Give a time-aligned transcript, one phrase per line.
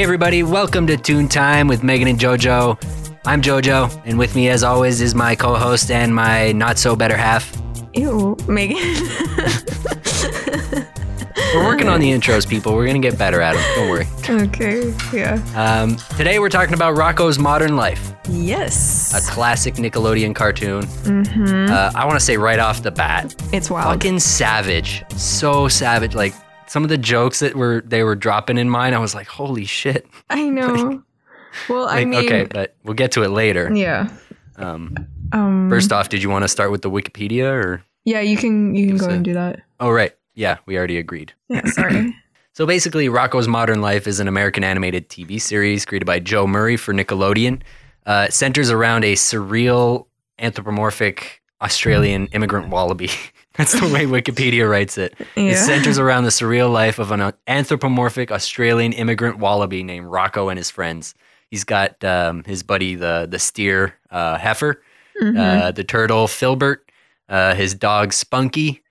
[0.00, 3.20] Hey, everybody, welcome to Tune Time with Megan and JoJo.
[3.26, 6.96] I'm JoJo, and with me, as always, is my co host and my not so
[6.96, 7.54] better half.
[7.92, 8.78] Ew, Megan.
[11.54, 12.74] We're working on the intros, people.
[12.74, 13.62] We're going to get better at them.
[13.74, 14.06] Don't worry.
[14.46, 15.38] okay, yeah.
[15.54, 19.12] Um, today, we're talking about Rocko's Modern Life, Yes.
[19.12, 20.84] a classic Nickelodeon cartoon.
[20.84, 21.70] Mm-hmm.
[21.70, 23.92] Uh, I want to say right off the bat, it's wild.
[23.92, 25.04] fucking savage.
[25.10, 26.14] So savage.
[26.14, 26.32] Like,
[26.70, 29.64] some of the jokes that were they were dropping in mine, I was like, holy
[29.64, 30.06] shit.
[30.30, 31.02] I know.
[31.68, 33.70] well, I Like, mean, okay, but we'll get to it later.
[33.74, 34.08] yeah.
[34.56, 34.94] Um,
[35.32, 37.82] Um, first off, did you want to start with the Wikipedia or?
[38.04, 39.60] yeah, you can you can go a- and do that.
[39.80, 40.12] Oh, right.
[40.34, 41.32] Yeah, we already agreed.
[41.48, 42.14] Yeah, sorry.
[42.52, 46.76] So basically, Rocko's Modern Life is an American animated TV series created by Joe Murray
[46.76, 47.62] for Nickelodeon.
[48.04, 50.06] Uh, centers around a surreal,
[50.40, 53.08] anthropomorphic Australian immigrant wallaby.
[53.54, 55.14] That's the way Wikipedia writes it.
[55.36, 60.58] It centers around the surreal life of an anthropomorphic Australian immigrant wallaby named Rocko and
[60.58, 61.14] his friends.
[61.50, 64.76] He's got um, his buddy, the the steer uh, Heffer,
[65.20, 65.36] Mhm.
[65.38, 66.78] uh, the turtle Filbert,
[67.28, 68.82] uh, his dog Spunky,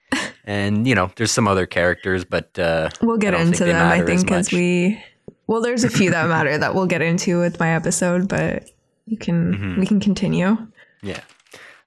[0.43, 3.81] and you know, there's some other characters, but uh, we'll get into them.
[3.91, 5.01] I think because we.
[5.47, 8.69] Well, there's a few that matter that we'll get into with my episode, but
[9.07, 9.79] you can Mm-hmm.
[9.79, 10.57] we can continue.
[11.01, 11.21] yeah.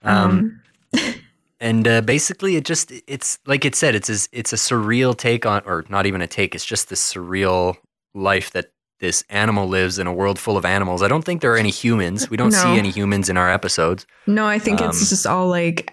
[0.03, 0.61] Um,
[1.63, 5.47] and uh, basically, it just it's like it said, it's a, it's a surreal take
[5.47, 6.55] on, or not even a take.
[6.55, 7.77] It's just this surreal
[8.15, 8.67] life that
[9.01, 11.03] this animal lives in a world full of animals.
[11.03, 12.29] I don't think there are any humans.
[12.31, 12.59] We don't No.
[12.63, 14.07] see any humans in our episodes.
[14.27, 15.93] No, I think Um, it's just all like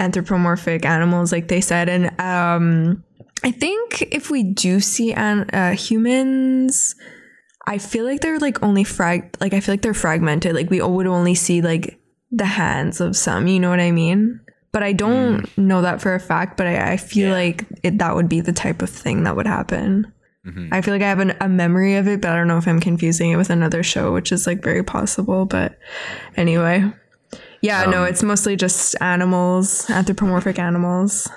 [0.00, 3.04] anthropomorphic animals, like they said, and um,
[3.44, 6.94] I think if we do see an, uh, humans,
[7.66, 10.54] I feel like they're like only frag, like I feel like they're fragmented.
[10.54, 11.98] Like we would only see like
[12.32, 13.46] the hands of some.
[13.46, 14.40] You know what I mean?
[14.72, 16.56] But I don't know that for a fact.
[16.56, 17.30] But I, I feel Mm.
[17.30, 17.34] Yeah.
[17.34, 20.12] like it, that would be the type of thing that would happen.
[20.46, 20.68] Mhm.
[20.72, 22.68] I feel like I have an, a memory of it, but I don't know if
[22.68, 25.44] I'm confusing it with another show, which is like very possible.
[25.46, 25.78] But
[26.36, 26.84] anyway,
[27.60, 31.28] yeah, no, Um, it's mostly just animals, anthropomorphic animals.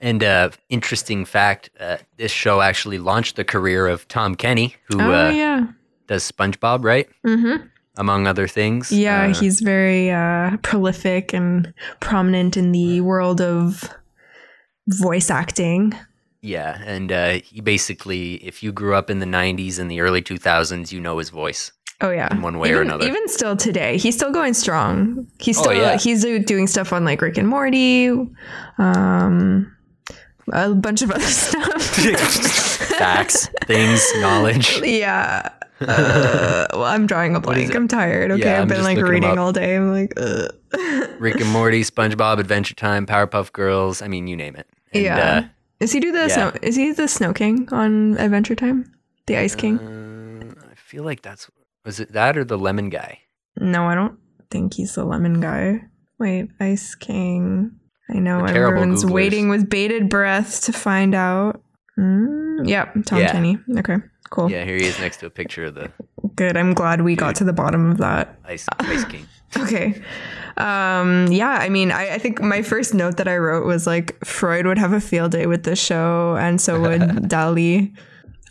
[0.00, 5.00] And uh, interesting fact: uh, this show actually launched the career of Tom Kenny, who
[5.00, 5.66] Oh uh, yeah,
[6.06, 7.08] does SpongeBob, right?
[7.26, 7.66] mm-hmm.
[7.98, 8.90] Among other things.
[8.92, 13.90] yeah, Uh, he's very uh, prolific and prominent in the world of
[14.86, 15.92] voice acting.
[16.40, 20.22] Yeah, and uh, he basically, if you grew up in the '90s and the early
[20.22, 23.06] 2000s, you know his voice Oh yeah, in one way even, or another.
[23.08, 25.26] Even still today, he's still going strong.
[25.40, 25.96] He's Oh, still yeah.
[25.98, 28.08] he's doing stuff on like Rick and Morty,
[28.78, 29.74] um,
[30.52, 31.82] a bunch of other stuff.
[32.98, 34.80] Facts, things, knowledge.
[34.82, 35.50] yeah.
[35.80, 37.74] Uh, well, I'm drawing a blank.
[37.74, 38.30] I'm tired.
[38.32, 39.76] Okay, Yeah, I've been like reading all day.
[39.76, 40.50] I'm like, Ugh.
[41.18, 44.02] Rick and Morty, SpongeBob, Adventure Time, Powerpuff Girls.
[44.02, 44.66] I mean, you name it.
[44.92, 45.48] And, yeah.
[45.80, 46.28] Is he do the yeah.
[46.28, 46.52] snow?
[46.62, 48.92] Is he the Snow King on Adventure Time?
[49.26, 49.78] The Ice King?
[49.78, 51.48] Uh, I feel like that's
[51.84, 53.20] was it that or the Lemon Guy?
[53.60, 54.18] no, I don't
[54.50, 55.82] think he's the Lemon guy.
[56.18, 57.72] Wait, Ice King.
[58.10, 61.60] I know everyone's waiting with bated breath to find out.
[61.98, 63.32] Mm, yep, Tom Yeah.
[63.32, 63.58] Kenny.
[63.78, 63.96] Okay,
[64.28, 64.50] cool.
[64.50, 65.90] Yeah, here he is next to a picture of the
[66.36, 66.56] Good.
[66.56, 68.38] I'm glad we got to the bottom of that.
[68.44, 69.26] Ice Ice King.
[69.56, 69.94] Okay.
[70.58, 74.22] Um, yeah, I mean, I, I think my first note that I wrote was like
[74.22, 77.00] Freud would have a field day with this show, and so would
[77.32, 77.96] Dali.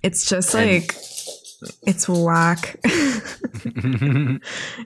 [0.01, 0.95] It's just And- like
[1.83, 2.79] it's whack.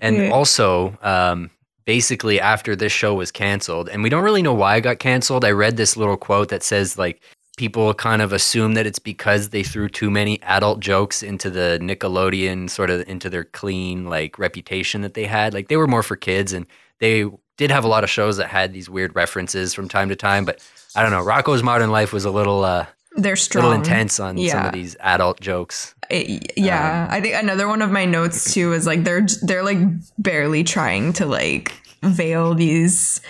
[0.02, 0.30] and Yeah.
[0.32, 1.50] also, um,
[1.86, 5.46] basically, after this show was canceled, and we don't really know why it got canceled.
[5.46, 7.22] I read this little quote that says like
[7.62, 11.78] people kind of assume that it's because they threw too many adult jokes into the
[11.80, 15.54] Nickelodeon sort of into their clean like reputation that they had.
[15.54, 16.66] Like they were more for kids, and
[16.98, 17.26] they
[17.58, 20.44] did have a lot of shows that had these weird references from time to time.
[20.44, 20.60] But
[20.96, 23.66] I don't know, Rocko's Modern Life was a little uh, They're strong.
[23.66, 25.94] little intense on some of these adult jokes.
[26.12, 29.64] I- yeah, Um, I think another one of my notes too is like they're they're
[29.64, 29.78] like
[30.18, 33.22] barely trying to like veil these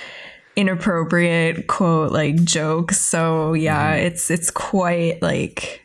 [0.56, 3.00] inappropriate quote like jokes.
[3.00, 4.06] So yeah, Mm-hmm.
[4.08, 5.82] it's it's quite like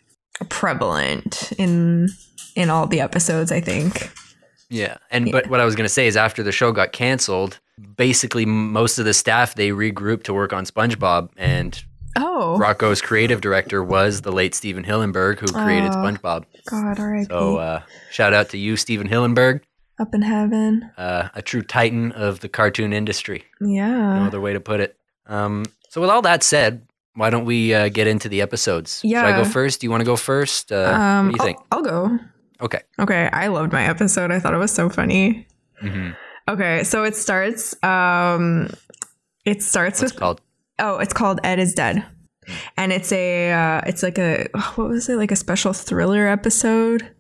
[0.49, 2.09] prevalent in
[2.55, 3.53] in all the episodes.
[3.53, 4.11] I think.
[4.69, 4.97] Yeah.
[5.11, 7.61] And but what I was going to say is after the show got canceled,
[7.97, 11.83] basically most of the staff they regrouped to work on SpongeBob and
[12.19, 16.03] Oh Rocko's creative director was the late Stephen Hillenburg who created Aw.
[16.03, 16.45] SpongeBob.
[16.69, 17.27] God, R.I.P.
[17.27, 19.61] So uh, shout out to you Stephen Hillenburg,
[19.99, 20.91] Up in heaven.
[20.99, 23.45] uh, a true titan of the cartoon industry.
[23.61, 24.19] Yeah.
[24.19, 24.97] No other way to put it.
[25.27, 29.01] Um, so with all that said, why don't we uh, get into the episodes?
[29.03, 29.23] Yeah.
[29.23, 29.81] Should I go first?
[29.81, 30.71] Do you want to go first?
[30.71, 31.59] Uh, Um, what do you think?
[31.73, 32.19] I'll, I'll go.
[32.61, 32.81] Okay.
[32.99, 34.31] Okay, I loved my episode.
[34.31, 35.47] I thought it was so funny.
[35.81, 36.11] hmm
[36.49, 37.75] Okay, so it starts.
[37.83, 38.69] Um,
[39.45, 40.41] it starts What's it with called?
[40.79, 42.05] oh, it's called Ed is Dead,
[42.77, 44.47] and it's a uh, it's like a
[44.77, 47.11] what was it like a special thriller episode.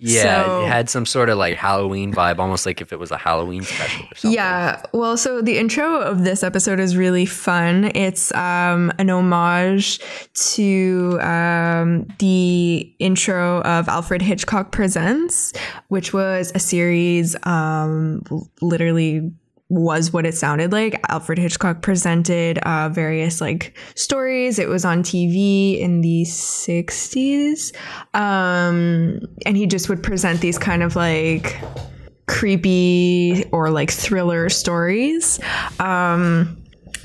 [0.00, 3.10] Yeah, So- it had some sort of like Halloween vibe, almost like if it was
[3.10, 4.36] a Halloween special or something.
[4.36, 4.82] Yeah.
[4.92, 7.90] Well, so the intro of this episode is really fun.
[7.94, 9.98] It's um, an homage
[10.54, 15.52] to um, the intro of Alfred Hitchcock Presents,
[15.88, 18.22] which was a series um,
[18.62, 19.32] literally
[19.68, 20.98] was what it sounded like.
[21.08, 24.58] Alfred Hitchcock presented uh, various like stories.
[24.58, 27.74] It was on TV in the 60s.
[28.14, 31.58] Um, and he just would present these kind of like
[32.26, 35.38] creepy or like thriller stories.
[35.78, 36.56] Um,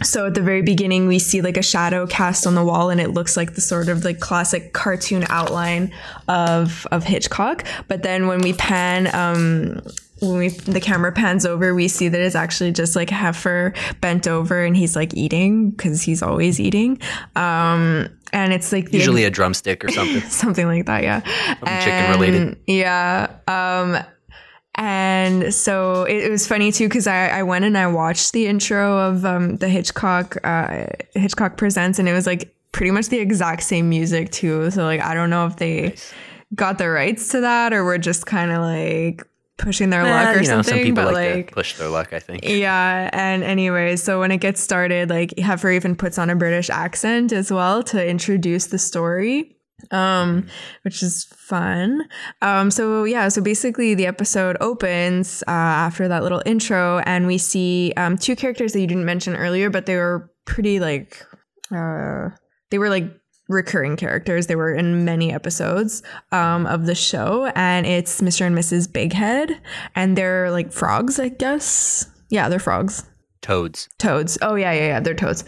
[0.01, 2.99] so at the very beginning, we see like a shadow cast on the wall, and
[2.99, 5.93] it looks like the sort of like classic cartoon outline
[6.27, 7.65] of of Hitchcock.
[7.87, 9.81] But then when we pan, um,
[10.23, 14.27] when we the camera pans over, we see that it's actually just like Heffer bent
[14.27, 16.99] over, and he's like eating because he's always eating.
[17.35, 20.21] Um, and it's like Usually a drumstick or something.
[20.29, 21.19] something like that yeah
[21.83, 22.57] chicken related.
[22.67, 24.03] Yeah um
[24.75, 28.47] and so it, it was funny too because I, I went and I watched the
[28.47, 33.19] intro of um, the Hitchcock uh, Hitchcock Presents and it was like pretty much the
[33.19, 34.71] exact same music too.
[34.71, 35.95] So like I don't know if they
[36.55, 39.23] got the rights to that or were just kind of like
[39.57, 40.73] pushing their luck Eh, or you know, something.
[40.73, 42.41] some people but like, like to push their luck, I think.
[42.43, 46.69] yeah, and anyway, so when it gets started, like Heffer even puts on a British
[46.69, 49.57] accent as well to introduce the story.
[49.91, 50.47] Um,
[50.83, 52.07] which is fun.
[52.41, 57.37] Um, so yeah, so basically the episode opens uh, after that little intro, and we
[57.37, 61.25] see um, two characters that you didn't mention earlier, but they were pretty like
[61.75, 62.29] uh,
[62.71, 63.11] they were like
[63.47, 64.47] recurring characters.
[64.47, 68.45] They were in many episodes um, of the show, and it's Mr.
[68.45, 68.87] and Mrs.
[68.87, 69.59] Bighead,
[69.95, 72.09] and they're like frogs, I guess.
[72.29, 73.03] Yeah, they're frogs.
[73.41, 73.89] Toads.
[73.99, 74.37] Toads.
[74.41, 74.99] Oh yeah, yeah, yeah.
[74.99, 75.43] They're toads.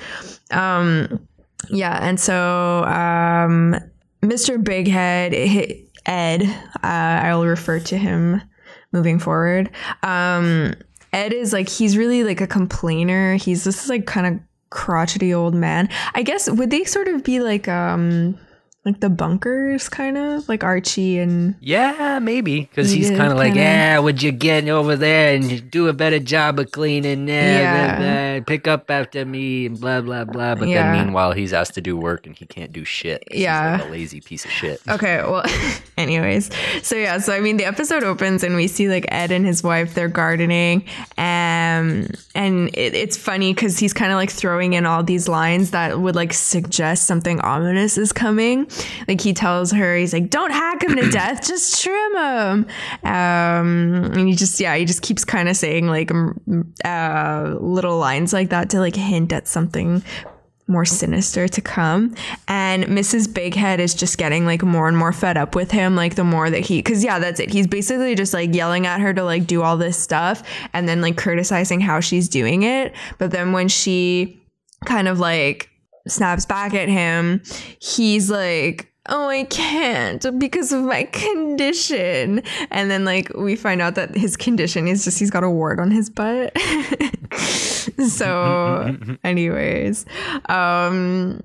[0.51, 1.27] Um,
[1.69, 3.75] yeah, and so um,
[4.21, 4.61] Mr.
[4.61, 6.43] Bighead, Ed,
[6.83, 8.41] uh, I'll refer to him
[8.91, 9.69] moving forward.
[10.03, 10.75] Um,
[11.13, 13.35] Ed is like he's really like a complainer.
[13.35, 14.39] He's this like kind of
[14.75, 15.89] crotchety old man.
[16.13, 18.37] I guess would they sort of be like um
[18.85, 23.53] like the bunkers kind of like Archie and Yeah, maybe because he's kind of like,
[23.53, 23.61] kinda.
[23.61, 27.27] yeah, would you get over there and do a better job of cleaning?
[27.27, 27.95] Yeah, Yeah.
[27.97, 30.53] blah, blah, pick up after me and blah blah blah.
[30.55, 30.91] But Yeah.
[30.93, 33.23] then meanwhile, he's asked to do work and he can't do shit.
[33.31, 33.77] Yeah.
[33.77, 34.79] like a lazy piece of shit.
[34.95, 35.43] Okay, well,
[35.97, 36.49] anyways,
[36.83, 39.63] so yeah, so I mean, the episode opens and we see like Ed and his
[39.63, 40.83] wife they're gardening,
[41.17, 45.71] um, and it, it's funny because he's kind of like throwing in all these lines
[45.71, 48.67] that would like suggest something ominous is coming.
[49.07, 52.65] Like he tells her, he's like, "Don't hack him to death, just trim him,"
[53.03, 56.11] um, and he just yeah, he just keeps kind of saying like
[56.83, 60.03] uh, little lines like that to like hint at something
[60.67, 62.15] more sinister to come.
[62.47, 63.27] And Mrs.
[63.27, 66.49] Bighead is just getting like more and more fed up with him, like the more
[66.49, 67.51] that he, cause yeah, that's it.
[67.51, 70.43] He's basically just like yelling at her to like do all this stuff
[70.73, 72.93] and then like criticizing how she's doing it.
[73.17, 74.41] But then when she
[74.85, 75.69] kind of like
[76.07, 77.41] snaps back at him,
[77.79, 82.41] he's like, Oh, I can't because of my condition.
[82.71, 85.79] And then, like, we find out that his condition is just he's got a wart
[85.79, 86.57] on his butt.
[88.07, 90.07] so, anyways,
[90.49, 91.39] um,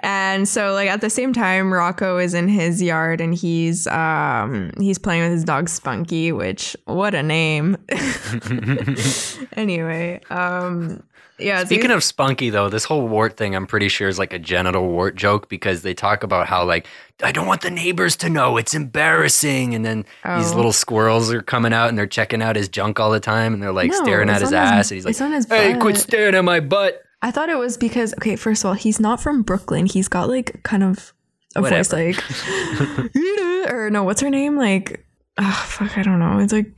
[0.00, 4.70] and so like at the same time rocko is in his yard and he's um
[4.78, 7.76] he's playing with his dog spunky which what a name
[9.56, 11.02] anyway um
[11.38, 14.38] yeah Speaking of spunky, though, this whole wart thing, I'm pretty sure is like a
[14.38, 16.86] genital wart joke because they talk about how like
[17.22, 20.04] I don't want the neighbors to know it's embarrassing, and then
[20.38, 20.56] these Oh.
[20.56, 23.62] little squirrels are coming out and they're checking out his junk all the time, and
[23.62, 25.96] they're like No, staring at his his- ass, and he's like, on his "Hey, quit
[25.96, 29.20] staring at my butt." I thought it was because okay, first of all, he's not
[29.20, 29.86] from Brooklyn.
[29.86, 31.12] He's got like kind of
[31.54, 32.16] a voice like
[33.72, 34.56] or no, what's her name?
[34.56, 35.04] Like
[35.38, 36.38] oh fuck, I don't know.
[36.38, 36.70] It's like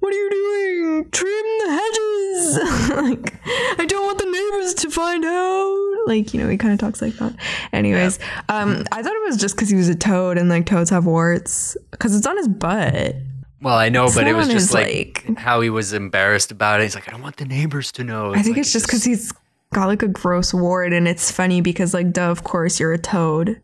[0.00, 1.10] what are you doing?
[1.10, 2.90] Trim the hedges.
[2.90, 3.34] like
[3.80, 5.76] I don't want the neighbors to find out.
[6.06, 7.34] Like, you know, he kind of talks like that.
[7.72, 10.90] Anyways, um I thought it was just cuz he was a toad and like toads
[10.90, 13.16] have warts cuz it's on his butt.
[13.62, 16.84] Well, I know, but it was just like, like- how he was embarrassed about it.
[16.84, 18.32] He's like, I don't want the neighbors to know.
[18.32, 19.32] I think like it's just because he's
[19.74, 22.98] got like a gross wart, and it's funny because like, duh, of course you're a
[22.98, 23.60] toad.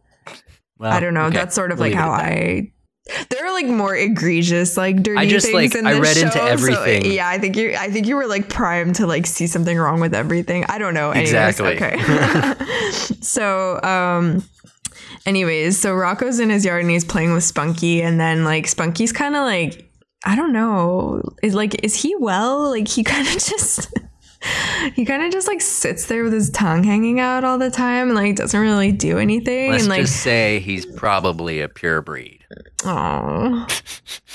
[0.78, 1.24] well, I don't know.
[1.24, 2.10] okay, That's sort of we'll like how.
[2.10, 2.70] I.
[3.28, 6.16] There are like more egregious, like dirty I just, things like, in I this read
[6.16, 7.12] into show, so, everything.
[7.12, 7.74] yeah, I think you.
[7.78, 10.64] I think you were like primed to like see something wrong with everything.
[10.68, 11.12] I don't know.
[11.12, 11.76] Anyways, Exactly.
[11.76, 12.90] Okay.
[13.20, 14.42] so, um,
[15.24, 19.12] anyways, so Rocko's in his yard and he's playing with Spunky, and then like Spunky's
[19.12, 19.88] kind of like
[20.24, 22.70] I don't know, is like is he well?
[22.70, 23.88] Like he kind of just
[24.94, 28.08] he kind of just like sits there with his tongue hanging out all the time
[28.08, 29.70] and like doesn't really do anything.
[29.72, 32.44] Let's and like, just say he's probably a pure breed.
[32.84, 33.66] oh,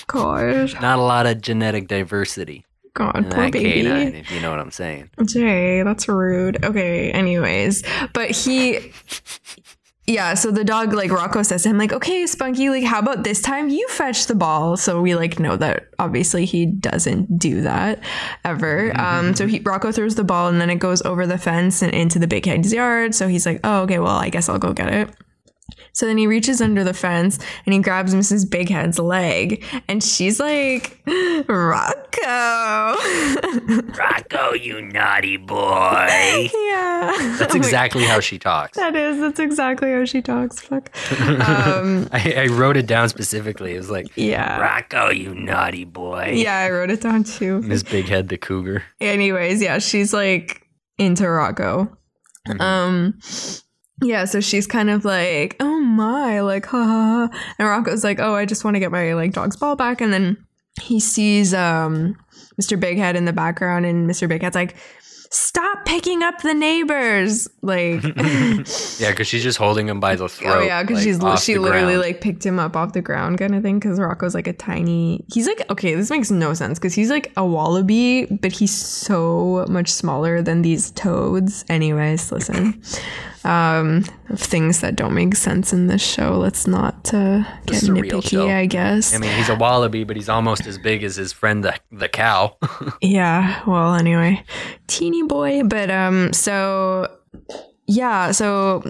[0.07, 3.83] God, Not a lot of genetic diversity God, poor baby.
[3.83, 5.09] canine, if you know what I'm saying.
[5.23, 6.63] Jay, that's rude.
[6.65, 7.83] Okay, anyways.
[8.13, 8.91] But he
[10.07, 13.23] Yeah, so the dog like Rocko says to him, like, okay, Spunky, like, how about
[13.23, 14.75] this time you fetch the ball?
[14.75, 18.03] So we like know that obviously he doesn't do that
[18.43, 18.91] ever.
[18.99, 21.93] Um, so he Rocko throws the ball and then it goes over the fence and
[21.93, 23.13] into the big head's yard.
[23.13, 25.09] So he's like, Oh, okay, well, I guess I'll go get it.
[25.93, 28.45] So then he reaches under the fence and he grabs Mrs.
[28.45, 32.95] Bighead's leg, and she's like, Rocko.
[33.93, 36.49] Rocko, you naughty boy.
[36.53, 37.35] yeah.
[37.39, 38.77] That's exactly how she talks.
[38.77, 39.19] That is.
[39.19, 40.59] That's exactly how she talks.
[40.59, 40.89] Fuck.
[41.21, 43.73] Um, I, I wrote it down specifically.
[43.75, 44.59] It was like, yeah.
[44.59, 46.33] Rocko, you naughty boy.
[46.35, 47.61] Yeah, I wrote it down too.
[47.61, 48.83] Miss Big Head the Cougar.
[48.99, 51.95] Anyways, yeah, she's like into Rocko.
[52.47, 52.59] Mhm.
[52.61, 53.19] Um,
[54.01, 57.53] yeah, so she's kind of like, oh my, like, ha ha ha.
[57.59, 60.01] And Rocko's like, oh, I just want to get my like dog's ball back.
[60.01, 60.37] And then
[60.81, 62.15] he sees um
[62.59, 62.79] Mr.
[62.79, 64.29] Bighead in the background, and Mr.
[64.29, 64.75] Bighead's like,
[65.31, 67.47] stop picking up the neighbors.
[67.61, 68.03] Like,
[68.99, 70.57] yeah, because she's just holding him by the throat.
[70.57, 72.01] Oh yeah, because like, she's she literally ground.
[72.01, 73.79] like picked him up off the ground kind of thing.
[73.79, 75.25] Because Rocko's like a tiny.
[75.33, 79.65] He's like okay, this makes no sense because he's like a wallaby, but he's so
[79.69, 81.65] much smaller than these toads.
[81.69, 82.81] Anyways, listen,
[83.43, 86.37] um, of things that don't make sense in this show.
[86.37, 88.49] Let's not uh, get nitpicky.
[88.49, 89.13] I guess.
[89.13, 92.09] I mean, he's a wallaby, but he's almost as big as his friend the the
[92.09, 92.57] cow.
[93.01, 94.43] Yeah, well, anyway,
[94.87, 95.63] teeny boy.
[95.63, 97.07] But um, so
[97.87, 98.83] yeah, so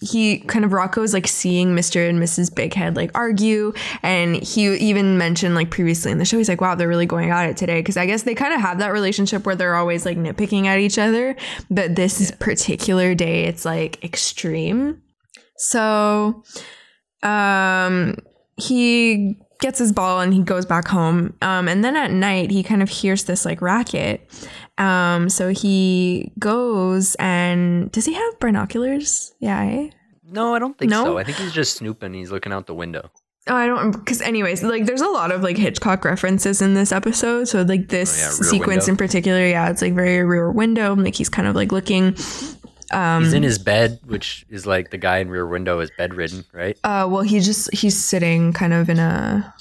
[0.00, 2.08] he kind of Rocko's like seeing Mr.
[2.08, 2.52] and Mrs.
[2.52, 3.72] Bighead like argue,
[4.02, 7.30] and he even mentioned like previously in the show, he's like, wow, they're really going
[7.30, 7.82] at it today.
[7.82, 10.78] Cause I guess they kind of have that relationship where they're always like nitpicking at
[10.78, 11.36] each other,
[11.70, 15.00] but this particular day, it's like extreme.
[15.56, 16.42] So,
[17.22, 18.16] um,
[18.56, 21.32] he gets his ball and he goes back home.
[21.40, 24.28] Um, and then at night, he kind of hears this like racket.
[24.76, 29.32] Um, so he goes and does he have binoculars?
[29.40, 29.62] Yeah.
[29.62, 29.88] eh?
[30.30, 31.04] no, I don't think No?
[31.04, 31.18] so.
[31.18, 32.12] I think he's just snooping.
[32.14, 33.10] He's looking out the window.
[33.48, 36.92] Oh, I don't because anyways, like there's a lot of like Hitchcock references in this
[36.92, 37.48] episode.
[37.48, 38.92] So like this Oh, yeah, sequence Window.
[38.92, 40.94] in particular, yeah, it's like very rear window.
[40.94, 42.14] Like he's kind of like looking.
[42.92, 46.44] Um, He's in his bed, which is like the guy in Rear Window is bedridden,
[46.52, 46.76] right?
[46.84, 49.54] Uh, well, he just he's sitting kind of in a.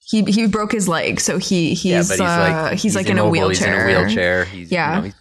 [0.00, 2.24] He he broke his leg, so he he's yeah, he's uh,
[2.68, 3.86] like he's, like in a wheelchair.
[3.86, 4.44] He's in a wheelchair.
[4.44, 4.90] He's, Yeah.
[4.90, 5.14] You know, he's-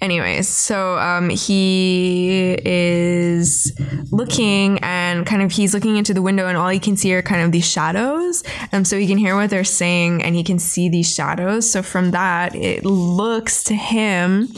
[0.00, 3.72] Anyways, so um, he is
[4.10, 7.22] looking and kind of he's looking into the window, and all he can see are
[7.22, 8.42] kind of these shadows.
[8.72, 11.70] Um, so he can hear what they're saying, and he can see these shadows.
[11.70, 14.48] So from that, it looks to him,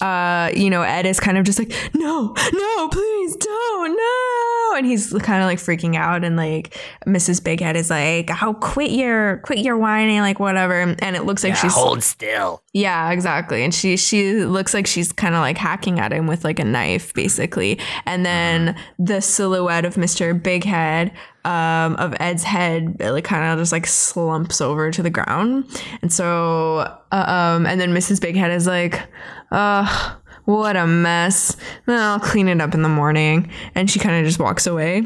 [0.00, 4.86] uh, you know, Ed is kind of just like, no, no, please don't, no, and
[4.86, 7.42] he's kind of like freaking out, and like Mrs.
[7.42, 11.42] Big Head is like, oh, quit your, quit your whining, like whatever, and it looks
[11.44, 12.61] like yeah, she's hold still.
[12.72, 13.62] Yeah, exactly.
[13.64, 16.64] And she she looks like she's kind of like hacking at him with like a
[16.64, 17.78] knife, basically.
[18.06, 20.40] And then the silhouette of Mr.
[20.42, 21.12] Big Head,
[21.44, 25.66] um, of Ed's head, it, like kind of just like slumps over to the ground.
[26.00, 26.78] And so,
[27.12, 28.22] uh, um, and then Mrs.
[28.22, 29.06] Big Head is like,
[29.50, 30.14] uh,
[30.46, 31.56] what a mess.
[31.86, 33.50] I'll clean it up in the morning.
[33.74, 35.04] And she kind of just walks away.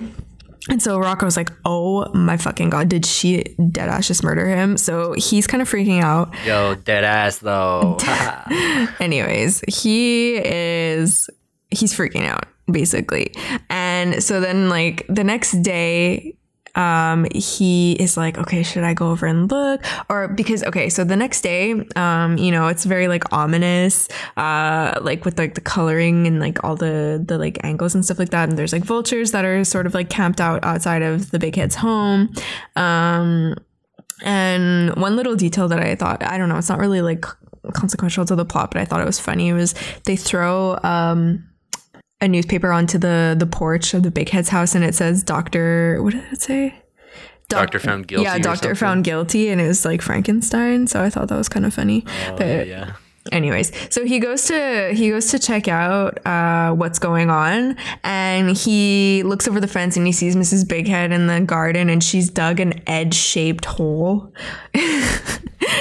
[0.69, 4.77] And so Rocko's like, oh my fucking god, did she deadass just murder him?
[4.77, 6.35] So he's kind of freaking out.
[6.45, 7.99] Yo, dead ass though.
[9.01, 11.31] Anyways, he is
[11.71, 13.33] he's freaking out basically.
[13.71, 16.37] And so then like the next day
[16.77, 19.83] um he is like okay should i go over and look?
[20.09, 24.99] Or because okay so the next day um you know it's very like ominous uh
[25.01, 28.31] like with like the coloring and like all the the like angles and stuff like
[28.31, 28.49] that.
[28.49, 31.57] And there's like vultures that are sort of like camped out outside of the big
[31.57, 32.33] head's home.
[32.77, 33.57] Um
[34.23, 37.27] and one little detail that I thought, I don't know, it's not really like
[37.73, 41.49] consequential to the plot, but I thought it was funny was they throw um
[42.21, 46.03] a newspaper onto the the porch of the big head's house and it says Doctor
[46.03, 46.75] what did it say?
[47.49, 48.25] Doc- Doctor found guilty.
[48.25, 50.89] Yeah, doctor found guilty and it was like Frankenstein.
[50.89, 52.05] So I thought that was kind of funny.
[52.29, 52.95] Oh, but yeah.
[53.33, 58.57] anyways so he goes to he goes to check out uh, what's going on and
[58.57, 62.31] he looks over the fence and he sees mrs bighead in the garden and she's
[62.31, 64.33] dug an edge-shaped hole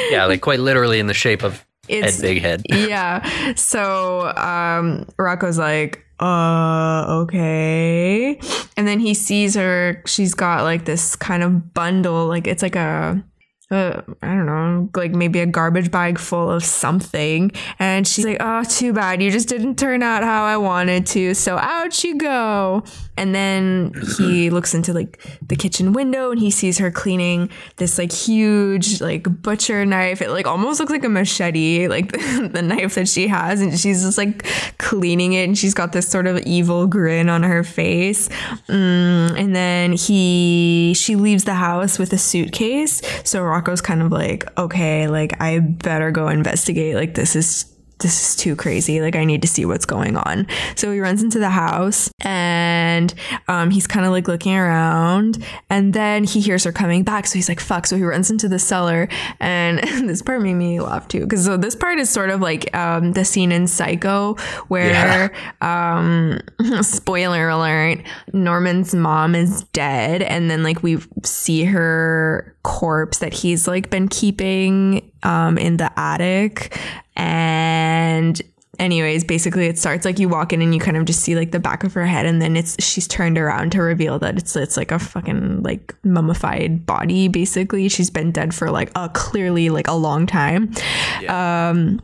[0.10, 2.62] Yeah, like quite literally in the shape of It's- Ed Big Head.
[2.70, 8.40] yeah so um rocko's like uh okay.
[8.78, 10.02] And then he sees her.
[10.06, 13.24] She's got like this kind of bundle like it's like a
[13.72, 17.52] uh, I don't know, like maybe a garbage bag full of something.
[17.80, 19.24] And she's like, oh, too bad.
[19.24, 21.34] You just didn't turn out how I wanted to.
[21.34, 22.84] So out you go.
[23.18, 27.98] And then he looks into like the kitchen window and he sees her cleaning this
[27.98, 30.22] like huge like butcher knife.
[30.22, 32.12] It like almost looks like a machete, like
[32.52, 33.62] the, knife that she has.
[33.62, 34.46] And she's just like
[34.78, 38.30] cleaning it and she's got this sort of evil grin on her face.
[38.68, 43.02] Mm, and then he, she leaves the house with a suitcase.
[43.24, 46.96] So Rocko's kind of like, okay, like I better go investigate.
[46.96, 49.02] Like this is this is too crazy.
[49.02, 50.48] Like, I need to see what's going on.
[50.76, 53.14] So he runs into the house and
[53.48, 55.44] um, he's kind of like looking around.
[55.70, 57.26] And then he hears her coming back.
[57.26, 57.88] So he's like, fuck.
[57.88, 59.08] So he runs into the cellar.
[59.40, 61.22] And this part made me laugh too.
[61.22, 64.36] Because so this part is sort of like um, the scene in Psycho
[64.68, 65.32] where,
[65.62, 65.96] yeah.
[65.96, 66.42] um,
[66.84, 68.00] spoiler alert,
[68.34, 70.22] Norman's mom is dead.
[70.22, 75.92] And then, like, we see her corpse that he's like been keeping um, in the
[75.98, 76.78] attic.
[77.16, 78.42] And
[78.80, 81.52] anyways basically it starts like you walk in and you kind of just see like
[81.52, 84.54] the back of her head and then it's she's turned around to reveal that it's
[84.58, 87.88] it's like a fucking like mummified body basically.
[87.88, 90.74] She's been dead for like a clearly like a long time.
[91.22, 91.70] Yeah.
[91.70, 92.02] um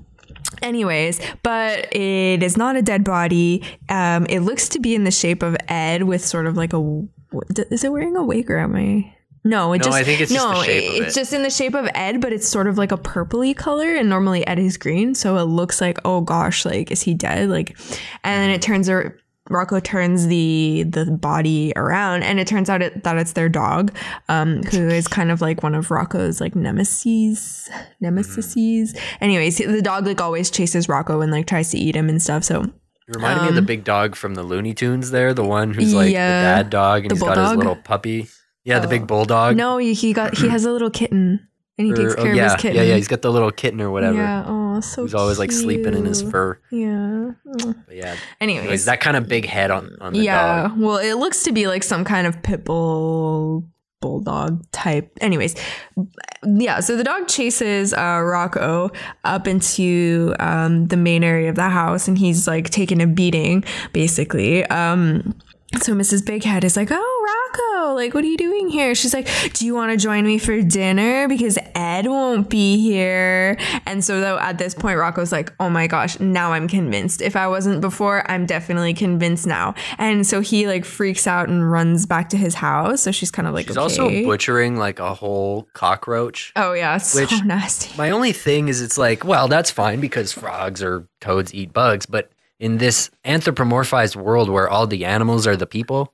[0.62, 3.64] anyways but it is not a dead body.
[3.90, 7.02] Um it looks to be in the shape of ed with sort of like a
[7.70, 10.32] is it wearing a wig or am i no, it no, just I think it's
[10.32, 12.98] no, just it's just in the shape of Ed, but it's sort of like a
[12.98, 17.02] purpley color, and normally Ed is green, so it looks like oh gosh, like is
[17.02, 17.50] he dead?
[17.50, 17.78] Like,
[18.24, 22.82] and then it turns or Rocko turns the the body around, and it turns out
[22.82, 23.96] it, that it's their dog,
[24.30, 27.70] um, who is kind of like one of Rocko's like nemesis,
[28.00, 28.56] nemesis.
[28.56, 29.24] Mm-hmm.
[29.24, 32.44] Anyways, the dog like always chases Rocko and like tries to eat him and stuff.
[32.44, 35.12] So it reminded um, me of the um, big dog from the Looney Tunes.
[35.12, 38.28] There, the one who's like yeah, the dad dog, and he's got his little puppy.
[38.64, 39.58] Yeah, the big bulldog.
[39.58, 41.48] No, he got he has a little kitten.
[41.78, 42.78] And he or, takes oh, care oh, yeah, of his kitten.
[42.78, 44.18] Yeah, yeah, he's got the little kitten or whatever.
[44.18, 46.60] Yeah, oh, so He's always like sleeping in his fur.
[46.70, 47.32] Yeah.
[47.44, 48.16] But yeah.
[48.40, 50.26] Anyways, anyways, that kind of big head on, on the dog.
[50.26, 50.80] yeah, dog.
[50.80, 53.66] well, it looks to be like some kind of pit bull
[54.02, 55.18] bulldog type.
[55.22, 55.56] Anyways,
[56.44, 58.94] yeah, so the dog chases uh, Rocko
[59.24, 63.64] up into um, the main area of the house and he's like taking a beating,
[63.94, 64.66] basically.
[64.66, 65.36] Um,
[65.82, 66.24] so Mrs.
[66.24, 67.41] Bighead is like, "Oh, Rocko,
[67.96, 70.62] like, what are you doing here?" She's like, "Do you want to join me for
[70.62, 75.70] dinner because Ed won't be here?" And so, though, at this point, Rocko's like, "Oh
[75.70, 77.22] my gosh, now I'm convinced.
[77.22, 81.72] If I wasn't before, I'm definitely convinced now." And so he like freaks out and
[81.72, 83.02] runs back to his house.
[83.02, 83.82] So she's kind of like, she's okay.
[83.82, 86.52] also butchering like a whole cockroach.
[86.56, 87.96] Oh yeah, it's so nasty.
[87.98, 92.06] My only thing is, it's like, well, that's fine because frogs or toads eat bugs,
[92.06, 96.14] but in this anthropomorphized world where all the animals are the people,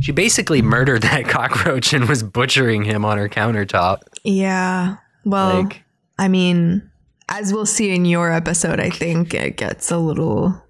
[0.00, 4.00] she basically murdered that cockroach and was butchering him on her countertop.
[4.24, 4.96] Yeah.
[5.24, 5.82] Well, like,
[6.18, 6.90] I mean,
[7.28, 10.62] as we'll see in your episode, I think it gets a little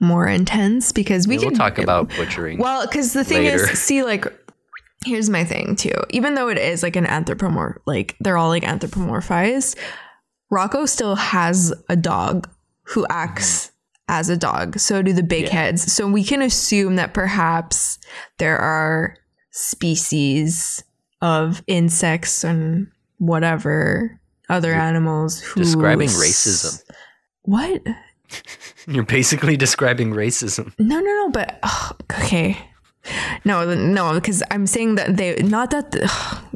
[0.00, 2.58] more intense because we yeah, can we'll talk about butchering.
[2.58, 3.70] Well, because the thing later.
[3.70, 4.26] is, see, like,
[5.04, 5.94] here's my thing too.
[6.10, 9.76] Even though it is like an anthropomorph, like they're all like anthropomorphized,
[10.50, 12.48] Rocco still has a dog
[12.84, 13.71] who acts
[14.08, 14.78] as a dog.
[14.78, 15.52] So do the big yeah.
[15.52, 15.92] heads.
[15.92, 17.98] So we can assume that perhaps
[18.38, 19.16] there are
[19.50, 20.82] species
[21.20, 22.88] of insects and
[23.18, 26.82] whatever other You're animals who describing racism.
[27.42, 27.82] What?
[28.86, 30.72] You're basically describing racism.
[30.78, 32.58] No, no, no, but oh, okay.
[33.44, 36.08] No, no, because I'm saying that they not that the,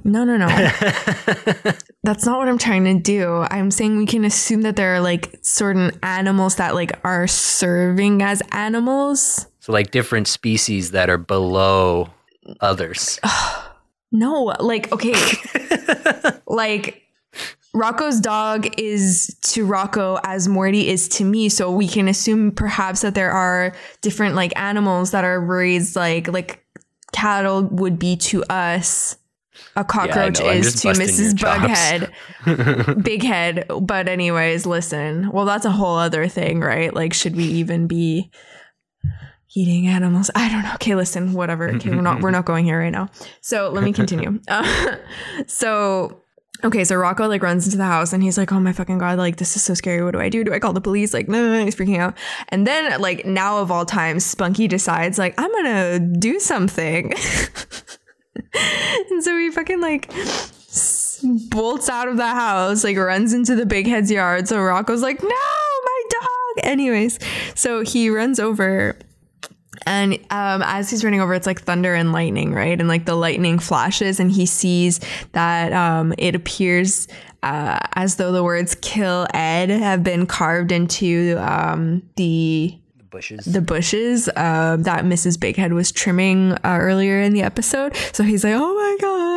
[0.07, 0.47] no, no, no.
[2.05, 3.45] That's not what I'm trying to do.
[3.51, 8.23] I'm saying we can assume that there are like certain animals that like are serving
[8.23, 9.47] as animals.
[9.59, 12.11] So like different species that are below
[12.61, 13.19] others.
[14.13, 15.15] no, like okay.
[16.47, 17.03] like
[17.75, 21.49] Rocko's dog is to Rocko as Morty is to me.
[21.49, 26.29] So we can assume perhaps that there are different like animals that are raised like
[26.29, 26.65] like
[27.13, 29.17] cattle would be to us.
[29.77, 31.35] A cockroach yeah, is to Mrs.
[31.35, 33.03] Bughead.
[33.03, 33.67] Big head.
[33.81, 35.31] But anyways, listen.
[35.31, 36.95] Well, that's a whole other thing, right?
[36.95, 38.31] Like, should we even be
[39.55, 40.31] eating animals?
[40.35, 40.75] I don't know.
[40.75, 41.69] Okay, listen, whatever.
[41.75, 43.09] Okay, we're not we're not going here right now.
[43.41, 44.41] So let me continue.
[44.49, 44.97] Uh,
[45.47, 46.23] so
[46.65, 49.19] Okay, so Rocko like runs into the house and he's like, "Oh my fucking god!
[49.19, 50.03] Like this is so scary.
[50.03, 50.43] What do I do?
[50.43, 52.17] Do I call the police?" Like, no, no, no he's freaking out.
[52.49, 57.13] And then like now of all times, Spunky decides like, "I'm gonna do something,"
[59.11, 60.13] and so he fucking like
[61.51, 64.49] bolts out of the house, like runs into the big head's yard.
[64.49, 67.19] So Rocko's like, "No, my dog!" Anyways,
[67.55, 68.97] so he runs over
[69.87, 72.79] And um, as he's running over, it's like thunder and lightning, right?
[72.79, 75.01] And like the lightning flashes, and he sees
[75.33, 77.07] that um, it appears
[77.43, 82.77] uh, as though the words "kill Ed" have been carved into um, the
[83.17, 83.45] bushes.
[83.45, 85.37] the bushes uh, that Mrs.
[85.39, 87.97] Bighead was trimming uh, earlier in the episode.
[88.13, 89.36] So he's like, "Oh my god!"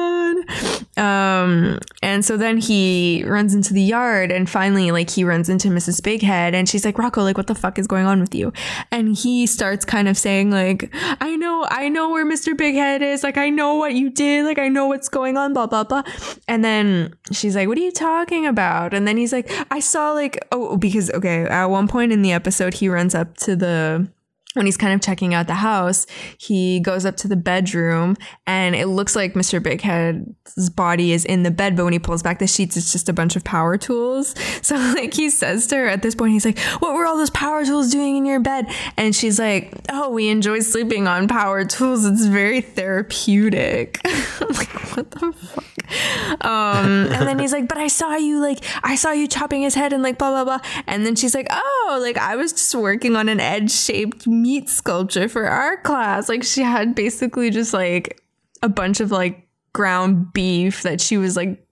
[0.97, 5.69] Um, and so then he runs into the yard, and finally, like he runs into
[5.69, 6.01] Mrs.
[6.01, 8.51] Bighead, and she's like, "Rocko, like what the fuck is going on with you?"
[8.91, 12.53] And he starts kind of saying, "Like I know, I know where Mr.
[12.53, 13.23] Bighead is.
[13.23, 14.45] Like I know what you did.
[14.45, 15.53] Like I know what's going on.
[15.53, 16.03] Blah blah blah."
[16.47, 20.11] And then she's like, "What are you talking about?" And then he's like, "I saw
[20.11, 24.09] like oh because okay, at one point in the episode, he runs up to the."
[24.55, 26.07] When he's kind of checking out the house,
[26.39, 29.61] he goes up to the bedroom and it looks like Mr.
[29.61, 33.07] Bighead's body is in the bed, but when he pulls back the sheets, it's just
[33.09, 34.35] a bunch of power tools.
[34.61, 37.29] So, like, he says to her at this point, he's like, What were all those
[37.29, 38.67] power tools doing in your bed?
[38.97, 42.05] And she's like, Oh, we enjoy sleeping on power tools.
[42.05, 43.99] It's very therapeutic.
[44.05, 46.45] I'm like, What the fuck?
[46.45, 49.75] Um, and then he's like, But I saw you, like, I saw you chopping his
[49.75, 50.69] head and, like, blah, blah, blah.
[50.85, 54.69] And then she's like, Oh, like, I was just working on an edge shaped meat
[54.69, 56.29] sculpture for art class.
[56.29, 58.21] Like she had basically just like
[58.61, 61.65] a bunch of like ground beef that she was like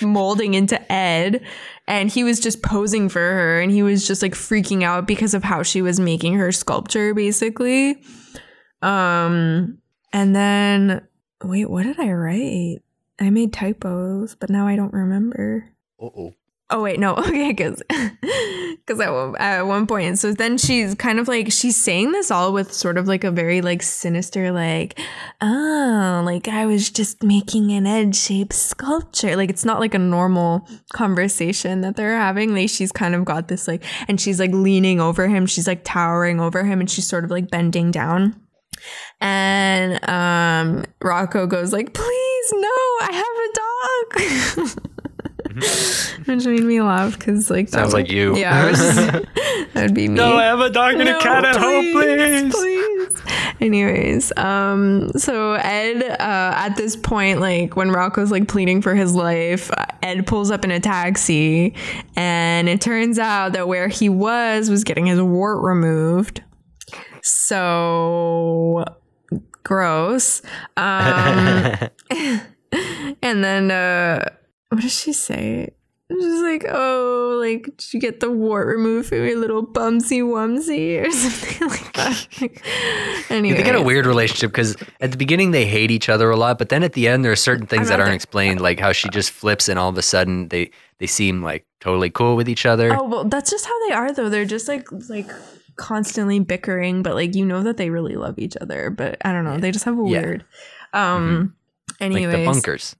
[0.00, 1.44] molding into Ed
[1.86, 5.34] and he was just posing for her and he was just like freaking out because
[5.34, 8.02] of how she was making her sculpture basically.
[8.82, 9.78] Um
[10.12, 11.06] and then
[11.42, 12.78] wait, what did I write?
[13.20, 15.70] I made typos, but now I don't remember.
[16.00, 16.34] Uh-oh.
[16.70, 21.28] Oh wait, no, okay, because because at, at one point, so then she's kind of
[21.28, 24.98] like she's saying this all with sort of like a very like sinister, like,
[25.42, 29.36] oh, like I was just making an edge shaped sculpture.
[29.36, 32.54] Like it's not like a normal conversation that they're having.
[32.54, 35.44] Like she's kind of got this like, and she's like leaning over him.
[35.44, 38.40] She's like towering over him, and she's sort of like bending down.
[39.20, 44.88] And um, Rocko goes like, "Please, no, I have a dog."
[46.26, 48.36] Which made me laugh because like that Sounds would- like you.
[48.38, 48.96] Yeah, I was just-
[49.74, 50.14] that would be me.
[50.14, 52.54] No, I have a dog and a cat at home, please.
[52.54, 53.22] please.
[53.60, 56.16] Anyways, um, so Ed, uh,
[56.56, 60.64] at this point, like when Rocko's like pleading for his life, uh, Ed pulls up
[60.64, 61.74] in a taxi,
[62.16, 66.42] and it turns out that where he was was getting his wart removed.
[67.22, 68.84] So
[69.62, 70.42] gross.
[70.76, 71.78] Um,
[73.22, 74.28] and then uh,
[74.70, 75.70] what does she say?
[76.12, 81.00] She's like, oh, like, did you get the wart removed from your little bumsy wumsy
[81.04, 83.24] or something like that?
[83.30, 86.36] anyway, They got a weird relationship because at the beginning they hate each other a
[86.36, 88.92] lot, but then at the end there are certain things that aren't explained, like how
[88.92, 92.48] she just flips and all of a sudden they they seem like totally cool with
[92.50, 92.94] each other.
[92.94, 94.28] Oh well, that's just how they are, though.
[94.28, 95.30] They're just like like
[95.76, 98.90] constantly bickering, but like you know that they really love each other.
[98.90, 100.20] But I don't know, they just have a Yeah.
[100.20, 100.44] weird.
[100.92, 101.40] Um.
[101.40, 101.50] like
[102.00, 102.96] Anyways, the bunkers.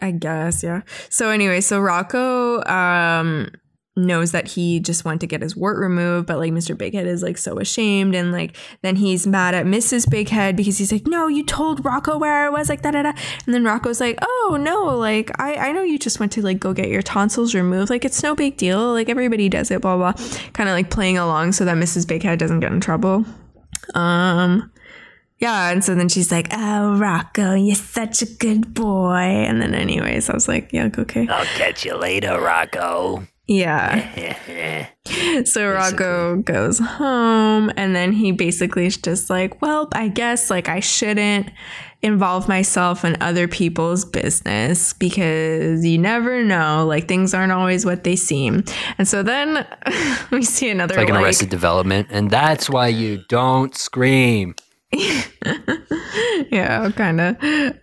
[0.00, 0.82] I guess, yeah.
[1.08, 3.50] So anyway, so Rocko um
[3.98, 6.74] knows that he just went to get his wart removed, but like Mr.
[6.76, 10.06] Bighead is like so ashamed and like then he's mad at Mrs.
[10.06, 13.12] Bighead because he's like, No, you told Rocko where I was, like da da da.
[13.44, 16.60] And then Rocko's like, Oh no, like I, I know you just went to like
[16.60, 17.90] go get your tonsils removed.
[17.90, 18.92] Like it's no big deal.
[18.92, 20.12] Like everybody does it, blah blah.
[20.52, 22.06] Kind of like playing along so that Mrs.
[22.06, 23.24] Bighead doesn't get in trouble.
[23.94, 24.70] Um
[25.38, 29.74] yeah, and so then she's like, "Oh, Rocko, you're such a good boy." And then,
[29.74, 33.26] anyways, I was like, "Yeah, okay." I'll catch you later, Rocko.
[33.46, 34.86] Yeah.
[35.44, 40.68] So Rocko goes home, and then he basically is just like, "Well, I guess like
[40.68, 41.50] I shouldn't
[42.02, 46.84] involve myself in other people's business because you never know.
[46.86, 48.64] Like things aren't always what they seem."
[48.98, 49.66] And so then
[50.30, 54.54] we see another It's like an like, arrested development, and that's why you don't scream.
[56.50, 57.36] yeah, kind of.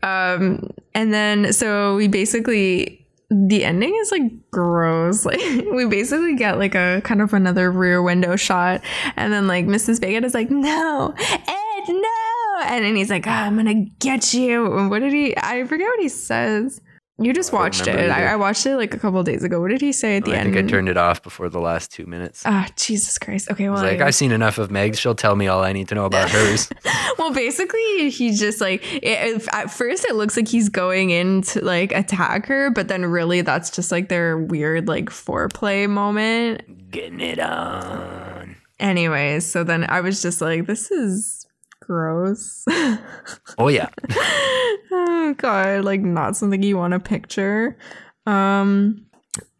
[0.04, 5.26] Um, and then so we basically the ending is like gross.
[5.36, 5.39] Like
[5.74, 8.82] we basically get like a kind of another rear window shot,
[9.15, 10.00] and then like Mrs.
[10.02, 14.88] Bacon is like, "No, Ed, no!" And then he's like, "Ah, "I'm gonna get you."
[14.89, 15.36] What did he?
[15.38, 16.82] I forget what he says.
[17.17, 18.12] You just I watched it.
[18.12, 18.34] I.
[18.34, 19.62] I watched it like a couple days ago.
[19.62, 20.54] What did he say at the I end?
[20.54, 22.43] think I turned it off before the last two minutes.
[22.45, 23.49] Ah, Jesus Christ.
[23.49, 24.97] Okay, I well, like, I- I've seen enough of Meg.
[24.97, 26.69] She'll tell me all I need to know about hers.
[27.17, 31.41] well basically he's just like it, it- at first it looks like he's going in
[31.43, 36.91] to like attack her but then really that's just like their weird like foreplay moment
[36.91, 38.58] Getting it on.
[38.80, 41.47] anyways so then i was just like this is
[41.86, 42.65] gross
[43.58, 43.89] Oh yeah.
[44.91, 47.78] oh god like not something you want to picture
[48.26, 49.06] um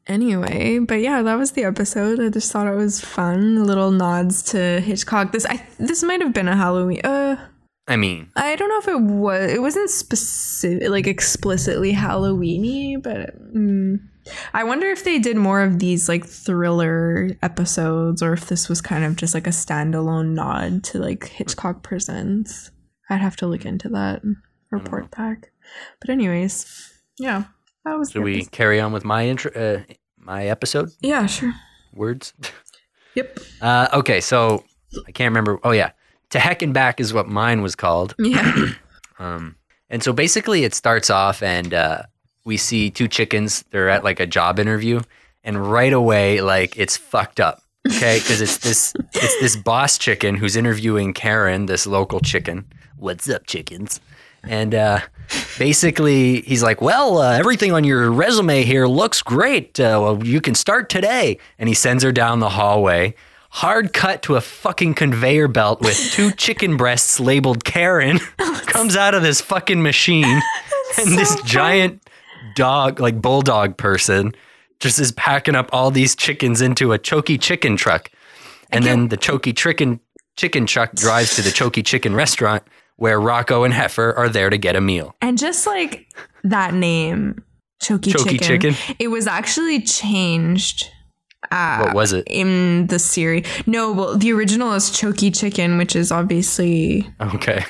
[0.08, 2.20] Anyway, but yeah, that was the episode.
[2.20, 3.66] I just thought it was fun.
[3.66, 5.32] Little nods to Hitchcock.
[5.32, 7.02] This I this might have been a Halloween.
[7.04, 7.38] Uh,
[7.88, 9.52] I mean, I don't know if it was.
[9.52, 14.00] It wasn't specific, like explicitly Halloweeny, but mm,
[14.56, 18.82] I wonder if they did more of these like thriller episodes, or if this was
[18.82, 22.72] kind of just like a standalone nod to like Hitchcock Presents.
[23.10, 24.38] I'd have to look into that and
[24.72, 25.52] report back.
[26.02, 27.44] But anyways, yeah,
[27.84, 28.12] that was.
[28.12, 28.52] should we episode.
[28.52, 29.84] carry on with my intro, uh,
[30.18, 31.54] my episode Yeah, sure.
[31.94, 32.34] words?
[33.16, 33.40] Yep.
[33.62, 34.66] Uh, okay, so
[35.08, 35.58] I can't remember.
[35.64, 35.92] Oh yeah,
[36.36, 38.14] to heck and back is what mine was called.
[38.20, 38.70] Yeah.
[39.18, 39.56] Um,
[39.90, 42.02] and so basically, it starts off, and uh,
[42.44, 43.64] we see two chickens.
[43.72, 45.00] They're at like a job interview,
[45.42, 47.62] and right away, like it's fucked up.
[47.88, 52.66] Okay, because it's this it's this boss chicken who's interviewing Karen, this local chicken.
[52.98, 54.02] What's up, chickens?
[54.44, 55.00] And uh,
[55.58, 59.80] basically, he's like, "Well, uh, everything on your resume here looks great.
[59.80, 63.16] Uh, well, you can start today." And he sends her down the hallway.
[63.56, 68.98] Hard cut to a fucking conveyor belt with two chicken breasts labeled Karen oh, comes
[68.98, 70.26] out of this fucking machine,
[70.98, 71.48] and this funny.
[71.48, 72.10] giant
[72.58, 74.36] dog, like bulldog person,
[74.82, 78.12] just is packing up all these chickens into a chokey chicken truck,
[78.72, 80.02] and then the chokey chicken
[80.36, 82.62] chicken truck drives to the chokey chicken restaurant
[82.98, 85.16] where Rocko and Heffer are there to get a meal.
[85.22, 86.14] And just like
[86.44, 87.42] that name,
[87.82, 88.96] Chokey, Chokey chicken, chicken?
[89.00, 90.92] it was actually changed
[91.52, 92.24] uh, What was it?
[92.28, 93.46] in the series.
[93.66, 97.64] No, well, the original is Chokey Chicken, which is obviously Okay,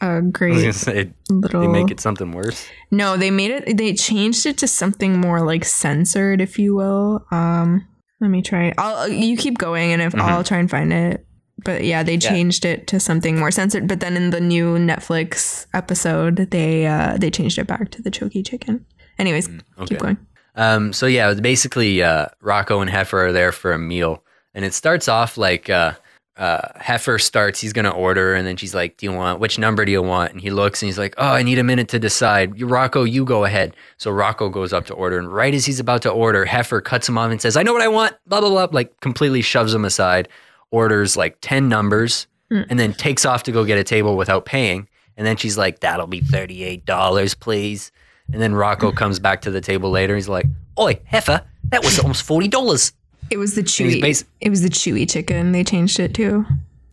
[0.00, 1.60] a I was gonna great say little.
[1.60, 2.66] they make it something worse.
[2.90, 3.76] No, they made it.
[3.76, 7.24] They changed it to something more like censored, if you will.
[7.30, 7.86] Um,
[8.20, 8.72] let me try.
[8.78, 10.20] I'll you keep going, and if Mhm.
[10.22, 11.26] I'll try and find it.
[11.62, 12.30] But yeah, they Yeah.
[12.30, 13.86] changed it to something more censored.
[13.86, 18.10] But then in the new Netflix episode, they uh they changed it back to the
[18.10, 18.86] Chokey Chicken.
[19.18, 19.86] Anyways, Mm, Okay.
[19.94, 20.16] keep going.
[20.60, 24.22] Um, so yeah, basically, uh, Rocko and Heffer are there for a meal,
[24.54, 25.92] and it starts off like uh,
[26.36, 27.60] uh, Heffer starts.
[27.60, 30.32] He's gonna order, and then she's like, "Do you want which number do you want?"
[30.32, 33.24] And he looks, and he's like, "Oh, I need a minute to decide." Rocko, you
[33.24, 33.74] go ahead.
[33.96, 37.08] So Rocko goes up to order, and right as he's about to order, Heffer cuts
[37.08, 38.68] him off and says, "I know what I want." Blah blah blah.
[38.70, 40.28] Like completely shoves him aside.
[40.70, 42.66] Orders like ten numbers, Mm.
[42.68, 44.88] and then takes off to go get a table without paying.
[45.16, 47.92] And then she's like, "That'll be thirty-eight dollars, please."
[48.32, 50.14] And then Rocko comes back to the table later.
[50.14, 50.46] He's like,
[50.78, 52.92] "Oi, heffer, that was almost forty dollars."
[53.30, 54.00] It was the chewy.
[54.02, 55.52] basi- it was the chewy chicken.
[55.52, 56.44] They changed it too.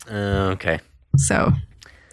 [0.10, 0.80] Uh, okay.
[1.16, 1.52] So,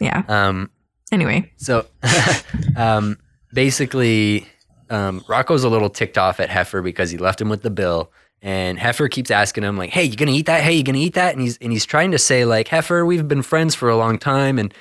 [0.00, 0.22] yeah.
[0.28, 0.70] Um.
[1.12, 1.86] Anyway, So,
[2.76, 3.18] um,
[3.52, 4.46] basically,
[4.90, 8.10] um, Rocko's a little ticked off at Heffer because he left him with the bill,
[8.42, 10.62] and Heffer keeps asking him like, "Hey, you gonna eat that?
[10.62, 13.28] Hey, you gonna eat that?" And he's and he's trying to say like, "Heffer, we've
[13.28, 14.74] been friends for a long time, and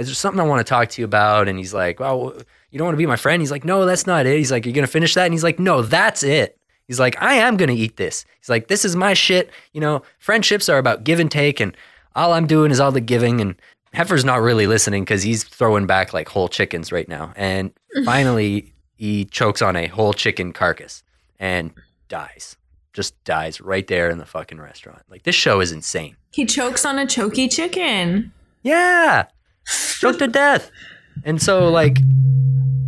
[0.00, 2.34] is there something I want to talk to you about?" And he's like, "Well,
[2.70, 4.64] you don't want to be my friend?" He's like, "No, that's not it." He's like,
[4.66, 6.58] you're gonna finish that?" And he's like, "No, that's it."
[6.88, 10.02] He's like, "I am gonna eat this." He's like, "This is my shit." You know,
[10.18, 11.76] friendships are about give and take, and
[12.16, 13.54] all I'm doing is all the giving and
[13.92, 17.32] Heffer's not really listening because he's throwing back like whole chickens right now.
[17.36, 17.72] And
[18.04, 21.02] finally, he chokes on a whole chicken carcass
[21.40, 21.72] and
[22.08, 22.56] dies.
[22.92, 25.02] Just dies right there in the fucking restaurant.
[25.08, 26.16] Like, this show is insane.
[26.32, 28.32] he chokes on a choky chicken.
[28.62, 29.26] Yeah.
[29.66, 30.70] Choked to death.
[31.24, 31.98] And so, like,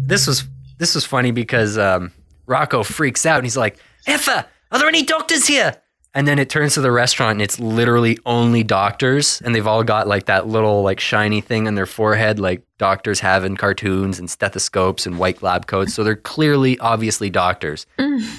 [0.06, 0.44] this was
[0.78, 2.12] this was funny because um,
[2.48, 5.76] Rocko freaks out and he's like, Heffer, are there any doctors here?
[6.14, 9.40] And then it turns to the restaurant and it's literally only doctors.
[9.42, 13.20] And they've all got like that little like shiny thing on their forehead, like doctors
[13.20, 15.94] have in cartoons and stethoscopes and white lab coats.
[15.94, 17.86] So they're clearly, obviously doctors.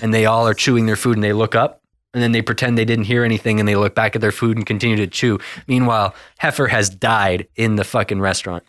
[0.03, 1.81] And they all are chewing their food and they look up
[2.13, 4.57] and then they pretend they didn't hear anything and they look back at their food
[4.57, 5.39] and continue to chew.
[5.67, 8.63] Meanwhile, Heffer has died in the fucking restaurant.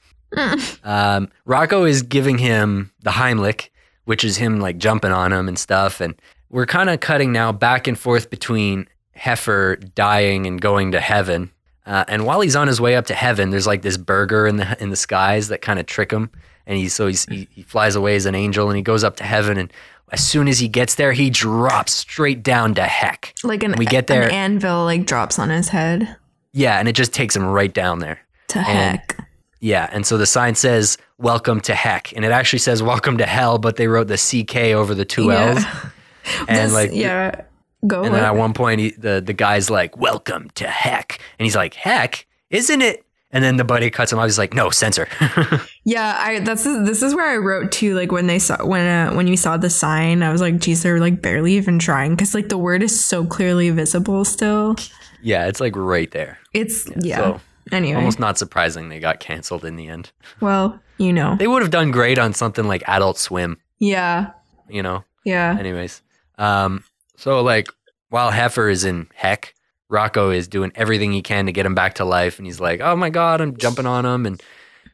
[0.82, 3.68] Um, Rocko is giving him the Heimlich,
[4.04, 6.00] which is him like jumping on him and stuff.
[6.00, 6.14] And
[6.50, 11.50] we're kind of cutting now back and forth between Heffer dying and going to heaven.
[11.86, 14.56] Uh, and while he's on his way up to heaven, there's like this burger in
[14.56, 16.30] the in the skies that kind of trick him.
[16.66, 19.16] And he so he's, he, he flies away as an angel and he goes up
[19.16, 19.58] to heaven.
[19.58, 19.72] And
[20.12, 23.34] as soon as he gets there, he drops straight down to heck.
[23.42, 26.16] Like an, We get there- an anvil like drops on his head.
[26.52, 28.20] Yeah, and it just takes him right down there.
[28.48, 29.18] To heck.
[29.60, 33.26] Yeah, and so the sign says "Welcome to Heck," and it actually says "Welcome to
[33.26, 35.50] Hell," but they wrote the CK over the two Yeah.
[35.54, 35.64] L's.
[36.48, 37.42] And This- like, yeah.
[37.86, 41.18] Go and then with- at one point, he, the the guy's like, "Welcome to Heck,"
[41.38, 44.24] and he's like, "Heck, isn't it?" And then the buddy cuts him off.
[44.26, 45.08] He's like, "No, censor."
[45.86, 47.94] Yeah, I that's this is where I wrote too.
[47.94, 50.82] Like when they saw when uh, when you saw the sign, I was like, "Geez,
[50.82, 54.76] they're like barely even trying," because like the word is so clearly visible still.
[55.22, 56.38] yeah, it's like right there.
[56.54, 57.16] It's yeah.
[57.18, 60.10] So anyway, almost not surprising they got canceled in the end.
[60.40, 64.30] well, you know, They would have done great on something like Adult Swim, yeah,
[64.70, 65.04] you know.
[65.24, 65.54] yeah.
[65.58, 66.00] Anyways,
[66.38, 66.82] um,
[67.16, 67.68] So like
[68.08, 69.53] while Heffer is in heck,
[69.90, 72.80] Rocko is doing everything he can to get him back to life, and he's like,
[72.80, 74.42] "Oh my god, I'm jumping on him!" and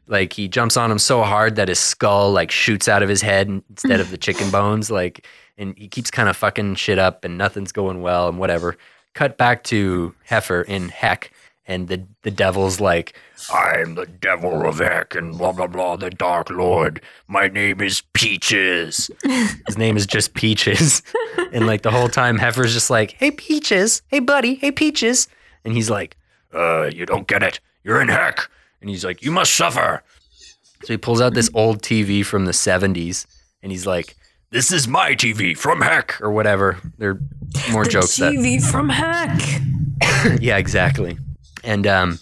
[0.06, 3.22] like he jumps on him so hard that his skull like shoots out of his
[3.22, 5.26] head instead of the chicken bones, like,
[5.56, 8.76] and he keeps kind of fucking shit up, and nothing's going well, and whatever.
[9.14, 11.32] Cut back to Heffer in heck,
[11.66, 13.14] and the the devil's like,
[13.52, 17.00] I'm the devil of Heck and blah blah blah, the Dark Lord.
[17.28, 19.10] My name is Peaches.
[19.22, 21.02] His name is just Peaches.
[21.52, 25.28] and like the whole time Heffer's just like, Hey Peaches, hey buddy, hey Peaches.
[25.64, 26.16] And he's like,
[26.54, 27.60] Uh, you don't get it.
[27.84, 28.48] You're in Heck.
[28.80, 30.02] And he's like, You must suffer.
[30.84, 33.26] So he pulls out this old TV from the 70s
[33.62, 34.16] and he's like,
[34.50, 36.78] This is my TV from Heck or whatever.
[36.98, 37.20] They're
[37.70, 39.40] more The jokes that TV from Heck.
[40.40, 41.18] yeah, exactly.
[41.64, 42.18] And um,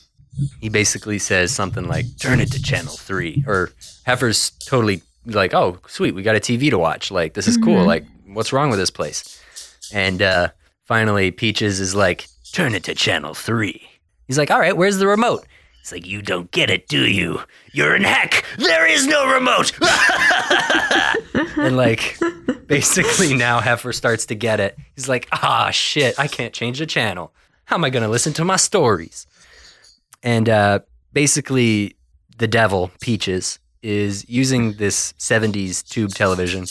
[0.61, 3.45] he basically says something like, "Turn it to channel three.
[3.47, 3.71] Or
[4.07, 7.11] Heffer's totally like, "Oh, sweet, we got a TV to watch.
[7.11, 7.83] Like, this is cool.
[7.85, 7.87] Mhm.
[7.87, 9.41] Like, what's wrong with this place?"
[9.93, 10.49] And uh,
[10.85, 13.89] finally, Peaches is like, "Turn it to channel three.
[14.27, 15.47] He's like, "All right, where's the remote?"
[15.81, 17.41] It's like, "You don't get it, do you?
[17.73, 18.45] You're in heck.
[18.59, 19.73] There is no remote."
[21.57, 22.19] and like,
[22.67, 24.77] basically now Heffer starts to get it.
[24.95, 27.33] He's like, "Ah, shit, I can't change the channel."
[27.69, 29.27] how am I going to listen to my stories?
[30.23, 30.81] And uh,
[31.13, 31.97] basically,
[32.39, 36.67] the devil, Peaches, is using this 70s tube television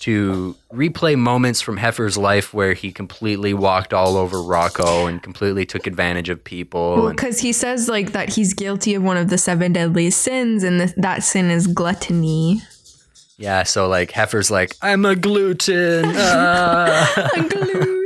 [0.00, 5.64] to replay moments from Heffer's life where he completely walked all over Rocko and completely
[5.64, 6.96] took advantage of people.
[6.96, 10.64] Well, because he says like that he's guilty of one of the seven deadly sins,
[10.64, 12.62] and th- that sin is gluttony.
[13.38, 16.04] yeah, so like Heffer's like, I'm a gluten.
[16.16, 18.01] ah." Gluten.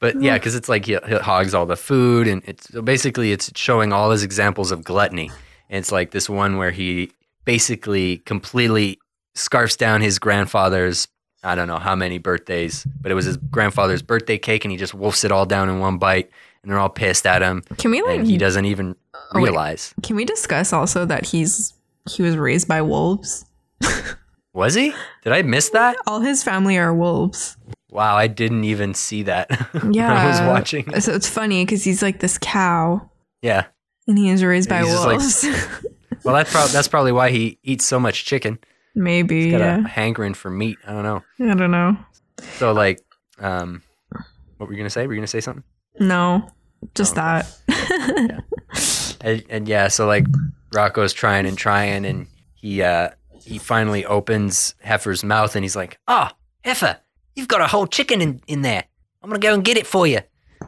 [0.00, 0.36] But yeah, mm-hmm.
[0.36, 3.92] because it's like he, he hogs all the food, and it's so basically it's showing
[3.92, 5.30] all his examples of gluttony.
[5.70, 7.10] And it's like this one where he
[7.44, 8.98] basically completely
[9.34, 11.08] scarfs down his grandfather's
[11.44, 14.78] I don't know how many birthdays, but it was his grandfather's birthday cake, and he
[14.78, 16.30] just wolfs it all down in one bite,
[16.62, 18.18] and they're all pissed at him, Can we like?
[18.18, 19.44] and he doesn't even uh, Oh, wait.
[19.44, 19.94] realize.
[20.02, 21.74] Can we discuss also that he's
[22.10, 23.44] he was raised by wolves?
[24.54, 24.92] Was he?
[25.22, 25.96] Did I miss that?
[26.06, 27.56] All his family are wolves.
[27.90, 29.50] Wow, I didn't even see that.
[29.72, 31.00] when Yeah, I was watching.
[31.00, 33.10] So it's funny because he's like this cow,
[33.42, 33.66] Yeah.
[34.06, 35.46] and he is raised by just like- wolves.
[36.24, 38.58] Well, that's probably that's probably why he eats so much chicken.
[38.94, 39.44] Maybe.
[39.44, 39.84] He's got Yeah.
[39.84, 40.76] a hankering for meat.
[40.86, 41.22] I don't know.
[41.40, 41.96] I don't know.
[42.56, 42.98] So like,
[43.38, 43.82] um,
[44.56, 45.06] what were you gonna say?
[45.06, 45.62] Were you gonna say something?
[46.00, 46.50] No,
[46.96, 47.46] just Oh, okay.
[47.68, 48.44] that.
[49.20, 50.24] And, and yeah, so like
[50.74, 55.98] Rocko's trying and trying, and he uh he finally opens Heffer's mouth, and he's like,
[56.08, 56.98] "Ah, Heffer,
[57.38, 58.84] you've got a whole chicken in in there.
[59.22, 60.20] I'm gonna go and get it for you."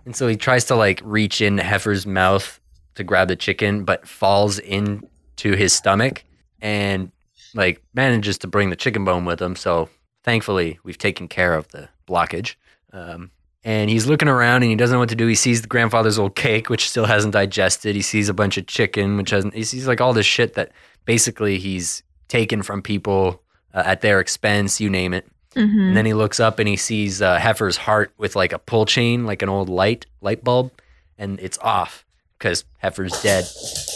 [0.06, 2.61] And so he tries to like reach in Heffer's mouth
[2.94, 6.24] to grab the chicken, but falls into his stomach,
[6.62, 7.11] and
[7.54, 9.56] like manages to bring the chicken bone with him.
[9.56, 9.88] So
[10.24, 12.54] thankfully, we've taken care of the blockage.
[12.92, 13.30] Um,
[13.62, 15.26] and he's looking around and he doesn't know what to do.
[15.26, 17.94] He sees the grandfather's old cake, which still hasn't digested.
[17.94, 19.54] He sees a bunch of chicken, which hasn't.
[19.54, 20.72] He sees like all this shit that
[21.04, 23.42] basically he's taken from people
[23.74, 24.80] uh, at their expense.
[24.80, 25.26] You name it.
[25.56, 25.88] Mhm.
[25.88, 28.86] And then he looks up and he sees uh, Heffer's heart with like a pull
[28.86, 30.70] chain, like an old light light bulb,
[31.18, 32.04] and it's off
[32.38, 33.44] because Heffer's dead.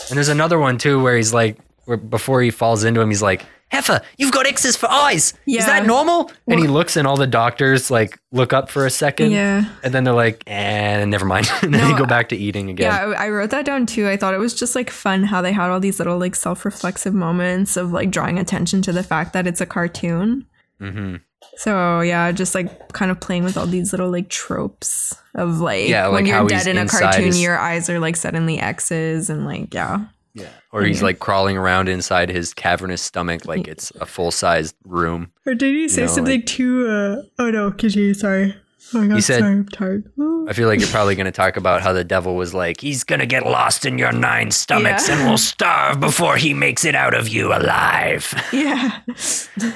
[0.08, 3.22] And there's another one too where he's like, where before he falls into him, he's
[3.22, 5.32] like, Heffer, you've got X's for eyes.
[5.46, 6.30] Is that normal?
[6.46, 9.32] And he looks and all the doctors like look up for a second.
[9.32, 9.64] Yeah.
[9.82, 11.50] And then they're like, and never mind.
[11.62, 12.92] and then No, they go back to eating again.
[12.92, 14.08] Yeah, I wrote that down too.
[14.08, 17.14] I thought it was just like fun how they had all these little like self-reflexive
[17.14, 20.46] moments of like drawing attention to the fact that it's a cartoon.
[20.80, 21.16] hmm
[21.56, 25.88] So yeah, just like kind of playing with all these little like tropes of like
[25.88, 29.30] Yeah, when you're how dead in a cartoon, his- your eyes are like suddenly X's
[29.30, 30.06] and like yeah.
[30.36, 30.48] Yeah.
[30.72, 31.04] Or he's Yeah.
[31.04, 35.30] like crawling around inside his cavernous stomach like it's a full sized room.
[35.46, 36.88] Or did he say know, something too?
[36.88, 38.14] Uh, oh no, continue.
[38.14, 38.54] Sorry.
[38.92, 40.04] My He said- tired.
[40.46, 43.02] I feel like you're probably going to talk about how the devil was like, he's
[43.02, 45.18] going to get lost in your nine stomachs Yeah.
[45.20, 48.32] and will starve before he makes it out of you alive.
[48.52, 49.00] yeah.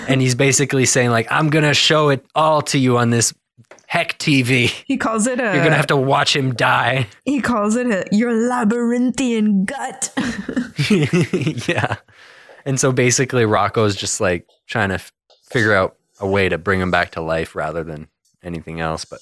[0.08, 3.32] and he's basically saying, like, I'm going to show it all to you on this
[3.86, 4.66] heck TV.
[4.86, 5.44] He calls it a.
[5.44, 7.06] You're going to have to watch him die.
[7.24, 10.12] He calls it a your labyrinthian gut.
[10.90, 11.96] yeah.
[12.64, 15.12] And so basically, Rocko's just like trying to f-
[15.50, 18.08] figure out a way to bring him back to life rather than
[18.42, 19.04] anything else.
[19.04, 19.20] But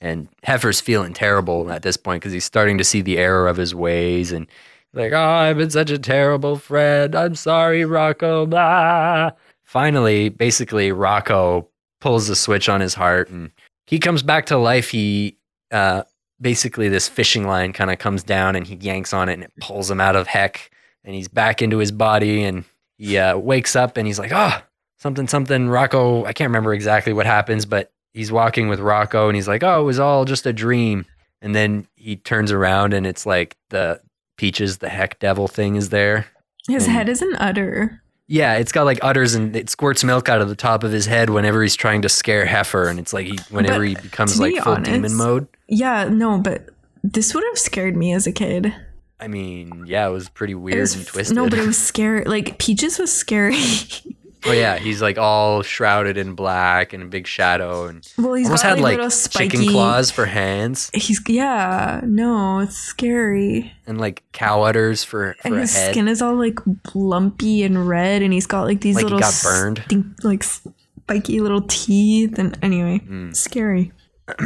[0.00, 3.56] and Heffer's feeling terrible at this point because he's starting to see the error of
[3.56, 4.46] his ways and
[4.94, 7.14] like, oh, I've been such a terrible friend.
[7.14, 8.48] I'm sorry, Rocko.
[8.48, 9.30] Blah.
[9.64, 11.66] Finally, basically, Rocko
[12.00, 13.50] pulls the switch on his heart and
[13.86, 14.90] he comes back to life.
[14.90, 15.38] He
[15.70, 16.02] uh,
[16.40, 19.52] basically this fishing line kind of comes down and he yanks on it and it
[19.60, 20.70] pulls him out of heck
[21.04, 22.64] and he's back into his body and
[22.98, 24.58] he uh, wakes up and he's like, oh,
[24.98, 25.68] something, something.
[25.68, 29.62] Rocko, I can't remember exactly what happens, but he's walking with Rocko and he's like,
[29.62, 31.06] "Oh, it was all just a dream."
[31.40, 34.00] And then he turns around and it's like the
[34.36, 36.26] Peaches, the heck devil thing is there.
[36.68, 38.00] His And- head is an udder.
[38.28, 41.06] Yeah, it's got like udders and it squirts milk out of the top of his
[41.06, 44.40] head whenever he's trying to scare Heffer, and it's like he whenever But he becomes
[44.40, 45.48] like be full demon mode.
[45.68, 46.68] Yeah, no, but
[47.04, 48.72] this would have scared me as a kid.
[49.20, 51.36] I mean, yeah, it was pretty weird was- and twisted.
[51.36, 52.24] No, but it was scary.
[52.24, 53.56] Like Peaches was scary.
[54.44, 58.46] oh yeah, he's like all shrouded in black and a big shadow, and well, he's
[58.46, 62.76] almost got had like, like little spiky chicken claws for hands He's yeah, no, it's
[62.76, 63.72] scary.
[63.86, 65.92] and like cow udders for for And his head.
[65.92, 66.58] skin is all like
[66.94, 69.82] lumpy and red, and he's got like these Like he little got burned.
[69.86, 72.38] stink- like spiky little teeth.
[72.38, 73.34] And anyway, Mm.
[73.36, 73.92] scary.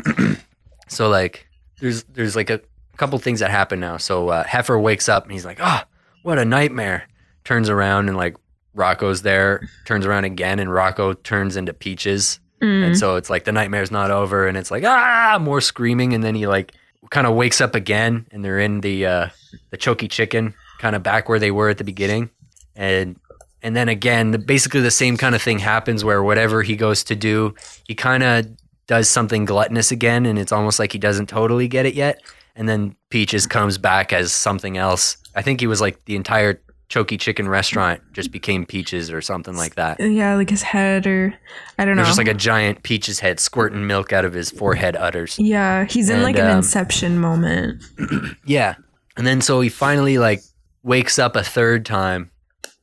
[0.89, 1.47] So like,
[1.81, 2.61] there's there's like a
[2.97, 3.97] couple things that happen now.
[3.97, 5.87] So uh, Heffer wakes up and he's like, "Ah,
[6.23, 7.09] what a nightmare!"
[7.45, 8.37] Turns around and like
[8.77, 9.69] Rocko's there.
[9.87, 12.39] Turns around again and Rocko turns into Peaches.
[12.61, 12.87] Mm.
[12.87, 16.25] And so it's like the nightmare's not over, and it's like ah, more screaming, and
[16.25, 16.73] then he like
[17.11, 19.29] kind of wakes up again, and they're in the uh,
[19.71, 22.31] the chokey chicken, kind of back where they were at the beginning,
[22.75, 23.17] and
[23.63, 27.05] and then again, the, basically the same kind of thing happens where whatever he goes
[27.05, 27.55] to do,
[27.87, 28.47] he kind of
[28.87, 32.23] does something gluttonous again, and it's almost like he doesn't totally get it yet,
[32.55, 35.19] and then Peaches comes back as something else.
[35.35, 39.57] I think he was like the entire chokey chicken restaurant just became Peaches or something
[39.57, 39.99] like that.
[40.01, 41.35] yeah, like his head, or
[41.79, 42.03] I don't know.
[42.03, 45.39] There's just like a giant peach's head squirting milk out of his forehead udders.
[45.39, 47.83] yeah, he's in and, like an um, inception moment.
[48.45, 48.77] Yeah.
[49.17, 50.43] And then so he finally like
[50.83, 52.31] wakes up a third time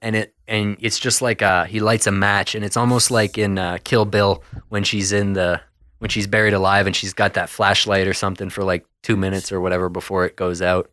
[0.02, 3.38] and it and it's just like uh he lights a match and it's almost like
[3.38, 5.62] in uh, Kill Bill when she's in the
[6.00, 9.52] when she's buried alive and she's got that flashlight or something for like 2 minutes
[9.52, 10.90] or whatever before it goes out.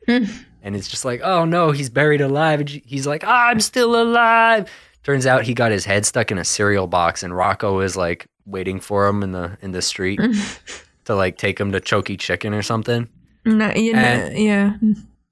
[0.63, 4.69] And it's just like, "Oh no, he's buried alive." And he's like, "I'm still alive."
[5.03, 8.27] Turns out he got his head stuck in a cereal box and Rocko is like
[8.45, 10.21] waiting for him in the in the street
[11.07, 13.09] to like take him to Chokey Chicken or something.
[13.47, 14.77] No, you know, And- yeah.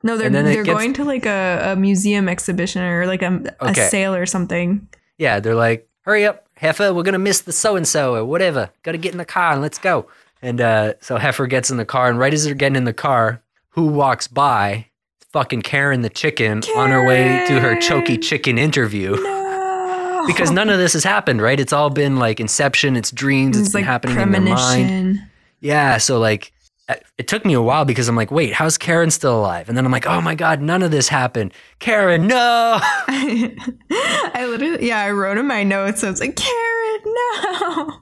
[0.02, 3.04] No, they're and then it they're gets- going to like a, a museum exhibition or
[3.06, 3.88] like a, a Okay.
[3.88, 4.88] sale or something.
[5.18, 8.70] Yeah, they're like, "Hurry up, Heffer, we're gonna miss the so and so or whatever.
[8.84, 10.06] Got to get in the car and let's go."
[10.40, 12.92] And uh, so Heffer gets in the car, and right as they're getting in the
[12.92, 14.86] car, who walks by?
[15.32, 19.14] Fucking Karen the chicken on her way to her chokey chicken interview.
[19.14, 21.58] No, Because none of this has happened, right?
[21.60, 25.20] It's all been like inception, it's dreams, it's it's been like happening in their mind.
[25.60, 26.52] Yeah, so like
[26.88, 29.68] uh, it took me a while because I'm like, wait, how's Karen still alive?
[29.68, 31.52] And then I'm like, oh my god, none of this happened.
[31.78, 32.78] Karen, no.
[32.80, 36.02] I literally, yeah, I wrote in my notes.
[36.02, 37.98] I was like, Karen, no.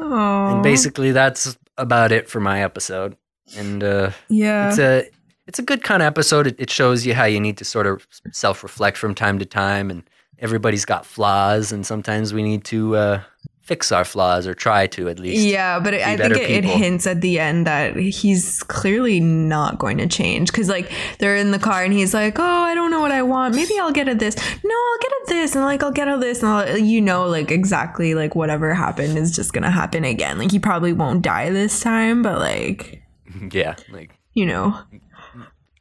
[0.00, 3.16] Oh, And basically, that's about it for my episode.
[3.56, 5.06] And uh, yeah, it's a
[5.46, 6.46] it's a good kind of episode.
[6.46, 9.44] It, it shows you how you need to sort of self reflect from time to
[9.44, 10.02] time, and
[10.38, 13.22] everybody's got flaws, and sometimes we need to uh,
[13.62, 15.44] fix our flaws or try to at least.
[15.44, 19.78] yeah, but it, I think it, it hints at the end that he's clearly not
[19.78, 22.90] going to change because, like, they're in the car and he's like, "Oh, I don't
[22.90, 23.54] know what I want.
[23.54, 24.36] Maybe I'll get at this.
[24.36, 27.26] No, I'll get at this, and like I'll get at this, and I'll, you know,
[27.26, 30.38] like exactly like whatever happened is just gonna happen again.
[30.38, 33.02] Like he probably won't die this time, but like
[33.52, 33.76] yeah.
[33.90, 34.78] Like you know,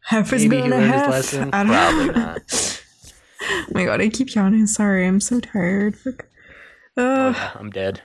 [0.06, 1.10] half is maybe he gonna half.
[1.10, 1.50] lesson.
[1.54, 2.14] I don't Probably know.
[2.34, 2.80] not.
[3.46, 4.68] Oh my god, I keep yawning.
[4.68, 5.98] Sorry, I'm so tired.
[5.98, 6.28] Fuck.
[6.96, 8.00] Oh, Uh, yeah, I'm dead.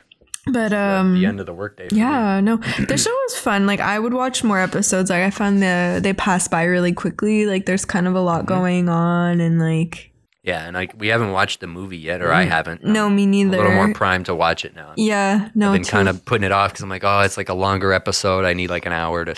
[0.50, 1.88] but um, the end of the workday.
[1.88, 2.00] for me.
[2.00, 2.56] yeah, no,
[2.88, 3.64] the show was fun.
[3.64, 5.10] Like I would watch more episodes.
[5.10, 7.46] Like I found the they pass by really quickly.
[7.46, 8.48] Like there's kind of a lot Mm-hmm.
[8.48, 10.10] going on, and like
[10.42, 12.82] Yeah, and like we haven't watched the movie yet, or I haven't.
[12.82, 12.88] Mm.
[12.88, 13.58] no, I'm me neither.
[13.58, 14.92] a little more primed to watch it now.
[14.96, 17.48] yeah, no, I've been kind of putting it off because I'm like, oh, it's like
[17.48, 18.44] a longer episode.
[18.44, 19.36] I need like an hour to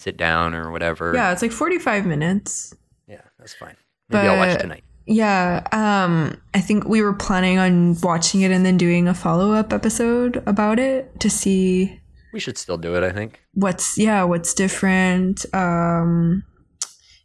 [0.00, 1.12] sit down or whatever.
[1.14, 2.74] yeah, it's like 45 minutes.
[3.06, 3.76] yeah, that's fine.
[4.08, 4.84] Maybe I'll watch tonight.
[5.06, 9.52] Yeah, um, I think we were planning on watching it and then doing a follow
[9.52, 12.00] up episode about it to see
[12.32, 13.02] We should still do it.
[13.02, 13.40] I think.
[13.54, 16.44] what's yeah what's different um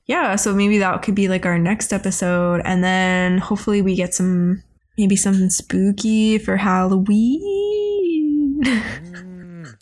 [0.07, 4.13] yeah so maybe that could be like our next episode and then hopefully we get
[4.15, 4.63] some
[4.97, 9.34] maybe something spooky for halloween Mm,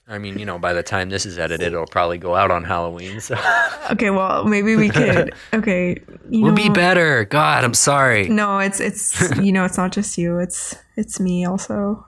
[0.08, 2.64] I mean, you know, by the time this is edited, it'll probably go out on
[2.66, 3.36] Halloween, so
[3.92, 5.96] okay well maybe we could okay
[6.30, 7.24] you we'll know, be better.
[7.26, 8.28] God, I'm sorry.
[8.28, 12.06] no it's it's you know it's not just you it's it's me also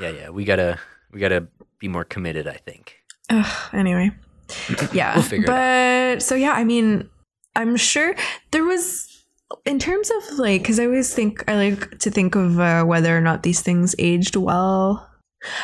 [0.00, 0.78] Yeah, yeah, we gotta
[1.12, 1.46] we gotta
[1.78, 2.46] be more committed.
[2.48, 2.96] I think.
[3.30, 4.10] Ugh, anyway
[4.92, 7.08] yeah We'll figure it but so yeah i mean
[7.56, 8.14] i'm sure
[8.50, 9.24] there was
[9.64, 13.16] in terms of like because i always think i like to think of uh, whether
[13.16, 15.08] or not these things aged well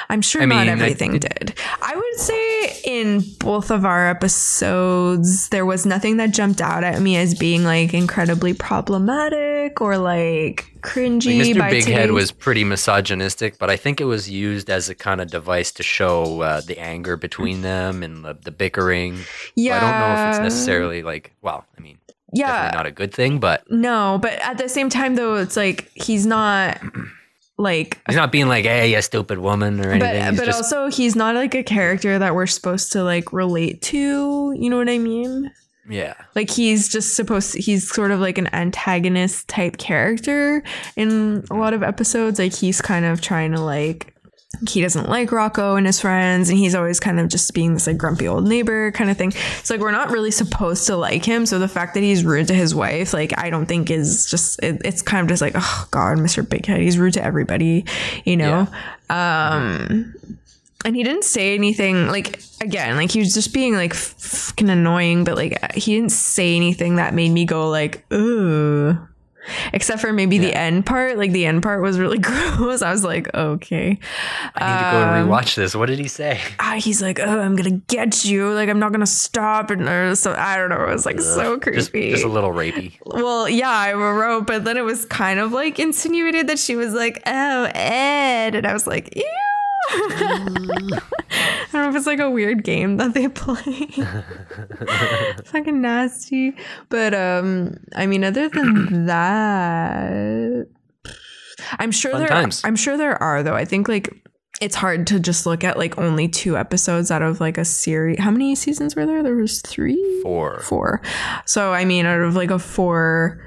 [0.08, 1.54] I'm sure I not mean, I- everything did.
[1.82, 7.00] I would say in both of our episodes, there was nothing that jumped out at
[7.00, 11.38] me as being like incredibly problematic or like cringy.
[11.38, 11.58] Like, Mr.
[11.58, 15.20] by Big Head was pretty misogynistic, but I think it was used as a kind
[15.20, 19.16] of device to show uh, the anger between them and the, the bickering.
[19.16, 19.24] So
[19.56, 19.76] yeah.
[19.76, 21.98] I don't know if it's necessarily like, well, I mean,
[22.32, 22.46] yeah.
[22.48, 25.90] definitely not a good thing, but No, but at the same time though, it's like
[25.94, 26.80] he's not
[27.60, 30.30] like he's not being like, hey, you stupid woman or anything.
[30.30, 33.82] but but just, also he's not like a character that we're supposed to like relate
[33.82, 35.52] to, you know what I mean?
[35.90, 36.14] yeah.
[36.34, 40.62] Like he's just supposed to, he's sort of like an antagonist type character
[40.96, 42.38] in a lot of episodes.
[42.38, 44.09] Like he's kind of trying to like
[44.68, 47.86] he doesn't like Rocko and his friends, and he's always kind of just being this
[47.86, 49.30] like grumpy old neighbor kind of thing.
[49.62, 51.46] So like we're not really supposed to like him.
[51.46, 54.62] So the fact that he's rude to his wife, like I don't think is just
[54.62, 56.44] it, it's kind of just like oh god, Mr.
[56.44, 57.84] Bighead, he's rude to everybody,
[58.24, 58.66] you know.
[59.08, 60.14] Um,
[60.84, 65.24] and he didn't say anything like again like he was just being like fucking annoying
[65.24, 68.98] but like he didn't say anything that made me go like ooh
[69.72, 72.82] except for maybe the end part like the end part was really gross.
[72.82, 73.98] I was like okay.
[74.54, 75.74] I need to go and Um, rewatch this.
[75.74, 76.40] What did he say?
[76.58, 78.50] ah, he's like oh i'm gonna get you.
[78.52, 79.70] Like i'm not gonna stop.
[79.70, 80.82] And or so i don't know.
[80.84, 82.98] It was like so creepy Just, just a little rapey.
[83.04, 86.92] well, yeah, I wrote, but then it was kind of like insinuated that she was
[86.92, 89.24] like, "Oh, Ed," and I was like, "Ew."
[89.92, 93.86] I don't know if it's like a weird game that they play.
[95.46, 96.54] Fucking nasty.
[96.88, 100.66] But um, I mean, other than that,
[101.78, 102.28] I'm sure Fun there.
[102.28, 102.62] times.
[102.64, 103.54] I'm sure there are though.
[103.54, 104.10] I think like
[104.60, 108.18] it's hard to just look at like only two episodes out of like a series.
[108.18, 109.22] How many seasons were there?
[109.22, 110.60] There was three Four.
[110.60, 111.00] four.
[111.46, 113.44] So I mean, out of like a four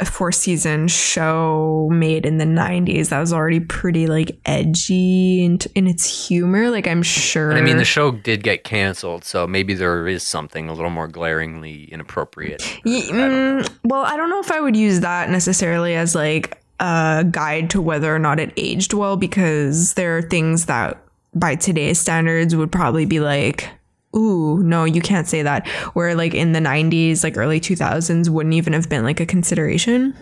[0.00, 5.58] a four season show made in the 90s that was already pretty like edgy in,
[5.74, 9.74] in its humor like i'm sure I mean, the show did get canceled, so maybe
[9.74, 12.80] there is something a little more glaringly inappropriate.
[12.84, 17.24] Ye- mm, well i don't know if i would use that necessarily as like a
[17.30, 21.02] guide to whether or not it aged well because there are things that
[21.34, 23.68] by today's standards would probably be like
[24.16, 25.66] ooh no you can't say that.
[25.94, 30.16] Where like in the 90s like early 2000s wouldn't even have been like a consideration.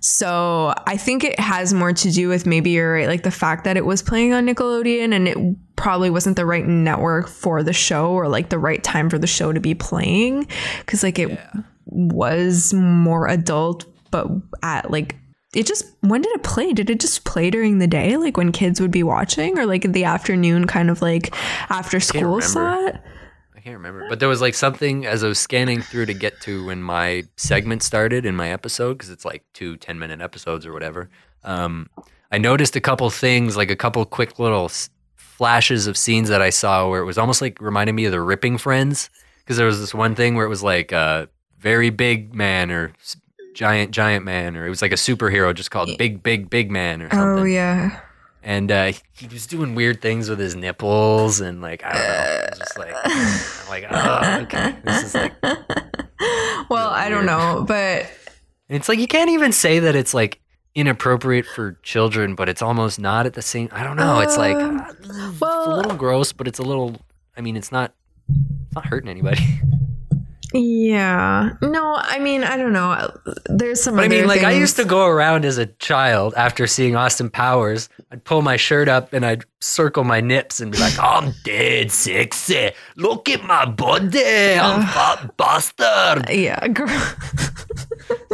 [0.00, 3.64] So I think it has more to do with maybe you're right, like the fact
[3.64, 5.38] that it was playing on Nickelodeon and it
[5.76, 9.26] probably wasn't the right network for the show or like the right time for the
[9.28, 10.48] show to be playing.
[10.80, 11.38] Because like it
[11.86, 14.26] was more adult, but
[14.64, 15.16] at like
[15.54, 16.72] it just when did it play?
[16.72, 19.84] Did it just play during the day, like when kids would be watching, or like
[19.84, 21.34] in the afternoon, kind of like
[21.70, 23.02] after school slot?
[23.54, 26.40] I can't remember, but there was like something as I was scanning through to get
[26.42, 30.66] to when my segment started in my episode because it's like two 10 minute episodes
[30.66, 31.10] or whatever.
[31.44, 31.88] Um,
[32.32, 36.42] I noticed a couple things, like a couple quick little s- flashes of scenes that
[36.42, 39.66] I saw where it was almost like reminded me of the Ripping Friends because there
[39.66, 41.28] was this one thing where it was like a
[41.58, 42.92] very big man or
[43.54, 47.02] giant giant man or it was like a superhero just called Big Big Big Man
[47.02, 48.00] or something Oh yeah.
[48.42, 52.44] and uh, he was doing weird things with his nipples and like I don't know,
[52.44, 55.32] it was just like I'm like oh okay, this is like
[56.70, 58.06] Well, I don't know, but
[58.68, 60.40] it's like you can't even say that it's like
[60.74, 63.68] inappropriate for children, but it's almost not at the same.
[63.72, 64.20] I don't know.
[64.20, 66.96] It's like Um, uh, it's a little gross, but it's a little.
[67.36, 67.92] I mean, it's not.
[68.30, 69.42] It's not hurting anybody.
[70.54, 71.50] Yeah.
[71.62, 73.10] No, I mean, I don't know.
[73.46, 76.66] There's some But I mean, like I used to go around as a child after
[76.66, 77.88] seeing Austin Powers.
[78.10, 81.90] I'd pull my shirt up and I'd circle my nips and be like, "I'm dead
[81.90, 82.72] sexy.
[82.96, 84.54] Look at my body.
[84.58, 86.88] I'm fat bastard." Yeah, girl.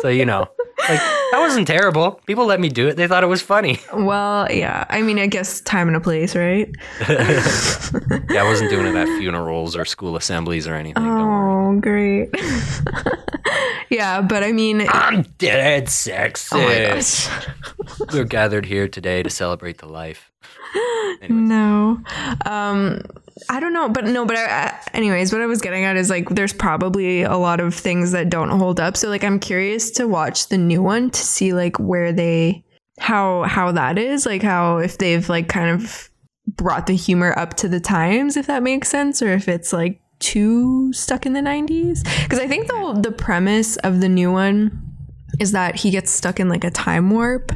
[0.01, 0.49] So you know,
[0.89, 2.20] like that wasn't terrible.
[2.26, 2.97] People let me do it.
[2.97, 3.81] They thought it was funny.
[3.95, 4.85] well, yeah.
[4.89, 6.70] I mean, I guess time and a place, right?
[8.31, 11.03] Yeah, I wasn't doing it at funerals or school assemblies or anything.
[11.07, 12.29] Oh, great.
[13.91, 16.55] yeah, but I mean, I'm dead sexy.
[16.55, 17.29] oh my gosh.
[18.12, 20.31] We're gathered here today to celebrate the life.
[21.31, 22.01] No.
[22.45, 23.03] Um
[23.49, 26.28] I don't know, but no, but I, anyways, what I was getting at is like
[26.30, 28.97] there's probably a lot of things that don't hold up.
[28.97, 32.64] So like I'm curious to watch the new one to see like where they
[32.99, 36.11] how how that is, like how if they've like kind of
[36.57, 40.01] brought the humor up to the times if that makes sense or if it's like
[40.18, 44.97] too stuck in the 90s because I think the the premise of the new one
[45.39, 47.53] is that he gets stuck in like a time warp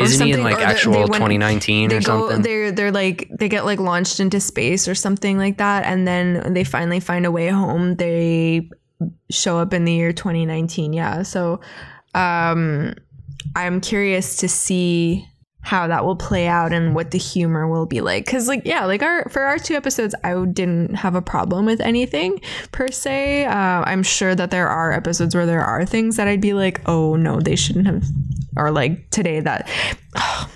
[0.00, 2.42] Isn't he in something, like actual they went- 2019 they or go something?
[2.42, 6.52] they're they're like they get like launched into space or something like that and then
[6.54, 8.68] they finally find a way home they
[9.30, 11.60] show up in the year 2019 yeah so
[12.14, 12.94] um
[13.56, 15.26] i'm curious to see
[15.62, 18.24] how that will play out and what the humor will be like.
[18.26, 21.80] Because like yeah like our for our two episodes i didn't have a problem with
[21.80, 22.40] anything
[22.72, 23.44] per se.
[23.44, 26.80] Uh, i'm sure that there are episodes where there are things that i'd be like
[26.86, 28.04] oh no they shouldn't have
[28.56, 29.68] or like today that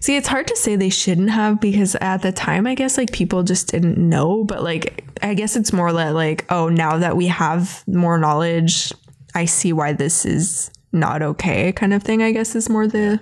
[0.00, 3.12] see it's hard to say they shouldn't have because at the time i guess like
[3.12, 7.16] people just didn't know but like i guess it's more like, like oh now that
[7.16, 8.92] we have more knowledge
[9.34, 13.20] i see why this is not okay kind of thing i guess is more the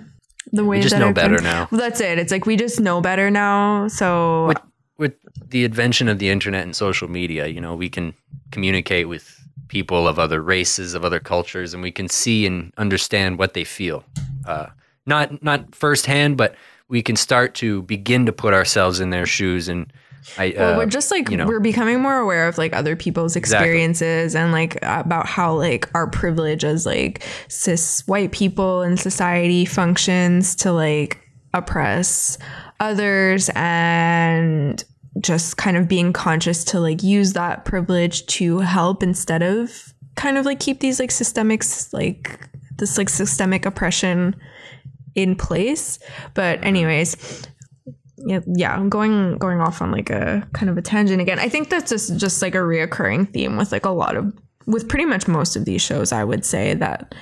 [0.51, 1.67] the way We just know better now.
[1.71, 2.19] Well, that's it.
[2.19, 3.87] It's like we just know better now.
[3.87, 4.61] So with
[4.97, 5.13] with
[5.49, 8.13] the invention of the internet and social media, you know, we can
[8.51, 9.33] communicate with
[9.67, 13.63] people of other races, of other cultures, and we can see and understand what they
[13.63, 14.03] feel.
[14.45, 14.67] Uh,
[15.05, 16.55] not not firsthand, but
[16.89, 19.67] we can start to begin to put ourselves in their shoes.
[19.67, 19.91] And
[20.37, 21.47] I, well, uh, we're just like you know.
[21.47, 23.67] we're becoming more aware of like other people's Exactly.
[23.67, 29.65] experiences and like about how like our privilege as like cis white people in society
[29.65, 31.19] functions to like
[31.53, 32.37] oppress
[32.79, 34.83] others and
[35.19, 40.37] just kind of being conscious to like use that privilege to help instead of kind
[40.37, 42.39] of like keep these like systemics like
[42.77, 44.35] this like systemic oppression
[45.15, 45.97] in place
[46.35, 47.15] but anyways
[48.17, 51.39] yeah, yeah, I'm going going off on like a kind of a tangent again.
[51.39, 54.33] I think that's just just like a reoccurring theme with like a lot of
[54.65, 56.11] with pretty much most of these shows.
[56.11, 57.13] I would say that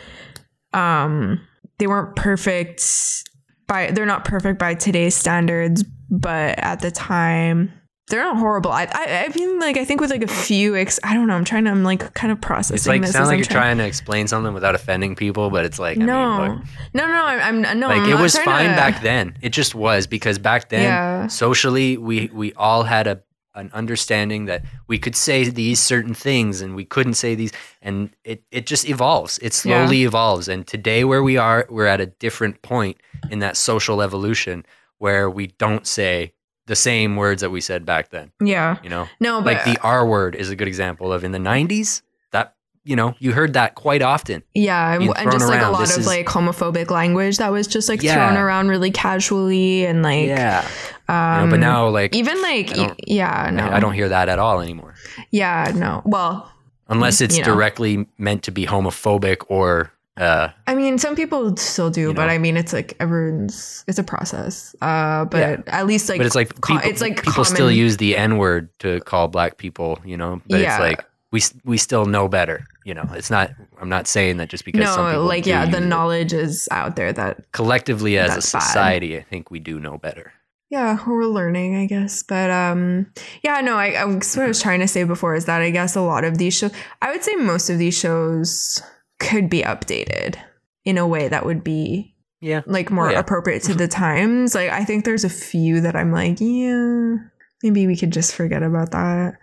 [0.74, 1.42] um
[1.78, 3.24] they weren't perfect
[3.68, 7.74] by they're not perfect by today's standards, but at the time
[8.08, 8.72] they're not horrible.
[8.72, 11.34] I I, I mean like I think with like a few ex I don't know.
[11.36, 13.12] I'm trying to I'm like kind of processing it's like this.
[13.14, 15.98] sound as like I'm you're trying to explain something without offending people, but it's like
[15.98, 17.88] I No, mean, look, no, no, I'm, I'm no.
[17.88, 21.28] like I'm it was fine to- back then it just was because back then Yeah.
[21.28, 23.22] socially we we all had a
[23.56, 28.10] an understanding that we could say these certain things and we couldn't say these and
[28.26, 32.06] it it just evolves it slowly evolves and today where we are we're at a
[32.06, 32.98] different point
[33.32, 34.66] in that social evolution
[34.98, 36.34] where we don't say
[36.68, 39.08] the same words that we said back then Yeah, you know?
[39.20, 42.02] No, but like the r word is a good example of in the 90s
[42.32, 44.44] that you know you heard that quite often.
[44.54, 48.02] Yeah, and, just like a lot This of like homophobic language that was just like
[48.04, 48.14] Yeah.
[48.16, 50.68] thrown around really casually and like yeah.
[51.08, 53.64] Um, you know, but now like even like e- yeah no.
[53.68, 54.96] I don't hear that at all anymore.
[55.32, 56.02] Yeah no.
[56.06, 56.52] Well
[56.88, 57.54] unless it's You know.
[57.54, 62.34] directly meant to be homophobic or uh I mean some people still do but know.
[62.34, 65.62] I mean it's like everyone's it's a process uh but Yeah.
[65.68, 68.38] at least like but it's like people, it's like people still common- use the n
[68.38, 70.76] word to call black people you know but Yeah.
[70.76, 73.52] it's like we we still know better you know it's not
[73.82, 75.86] i'm not saying that just because some no like yeah the it.
[75.86, 78.44] knowledge is out there that collectively as a bad.
[78.44, 80.32] society i think we do know better
[80.70, 83.06] yeah we're learning i guess but um
[83.44, 85.96] yeah no I, I what i was trying to say before is that i guess
[85.98, 88.82] a lot of these shows i would say most of these shows
[89.20, 90.36] could be updated
[90.84, 92.62] in a way that would be yeah.
[92.66, 93.20] like more Oh, yeah.
[93.20, 94.54] appropriate to the times.
[94.56, 97.16] Like i think there's a few that i'm like yeah
[97.64, 99.34] maybe we could just forget about that.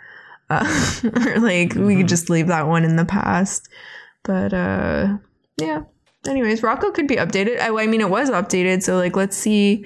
[0.51, 1.99] Uh, or like we Mhm.
[1.99, 3.69] could just leave that one in the past.
[4.25, 5.17] But uh
[5.61, 5.83] yeah.
[6.29, 7.59] Anyways rocko could be updated.
[7.61, 9.85] I, I mean it was updated so like let's see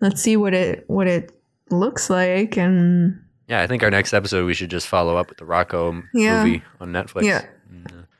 [0.00, 1.32] let's see what it what it
[1.70, 2.56] looks like.
[2.56, 6.02] And yeah i think our next episode we should just follow up with the rocko
[6.14, 6.44] Yeah.
[6.44, 7.22] movie on netflix.
[7.24, 7.44] Yeah.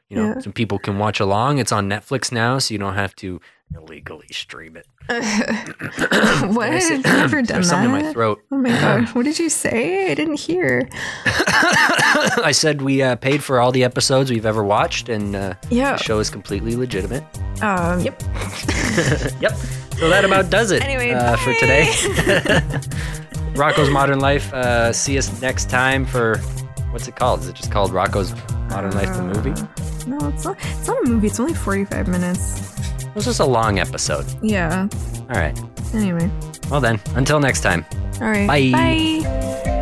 [0.09, 0.41] You know Yeah.
[0.41, 3.41] some people can watch along it's on netflix now so you don't have to
[3.75, 8.41] illegally stream it what Did I say- i've never done There's something in my throat
[8.53, 10.89] oh my god what did you say i didn't hear
[11.27, 15.97] I said we uh, paid for all the episodes we've ever watched, and uh, yeah
[15.97, 17.25] the show is completely legitimate.
[17.63, 18.21] um yep
[19.41, 19.53] yep.
[19.99, 21.87] So that about does it Anyway, uh, for today.
[23.57, 24.53] Rocko's Modern Life.
[24.53, 26.39] Uh, see us next time for
[26.91, 27.41] what's it called?
[27.41, 28.35] Is it just called Rocko's
[28.69, 29.55] Modern Life the movie?
[30.07, 30.57] No, it's not.
[30.61, 31.27] It's not a movie.
[31.27, 32.79] It's only forty-five minutes.
[33.05, 34.27] It was just a long episode.
[34.43, 34.89] Yeah.
[35.29, 35.59] All right.
[35.95, 36.31] Anyway.
[36.71, 37.85] Well then, until next time.
[38.21, 38.47] All right.
[38.47, 38.71] Bye.
[38.73, 39.73] Bye.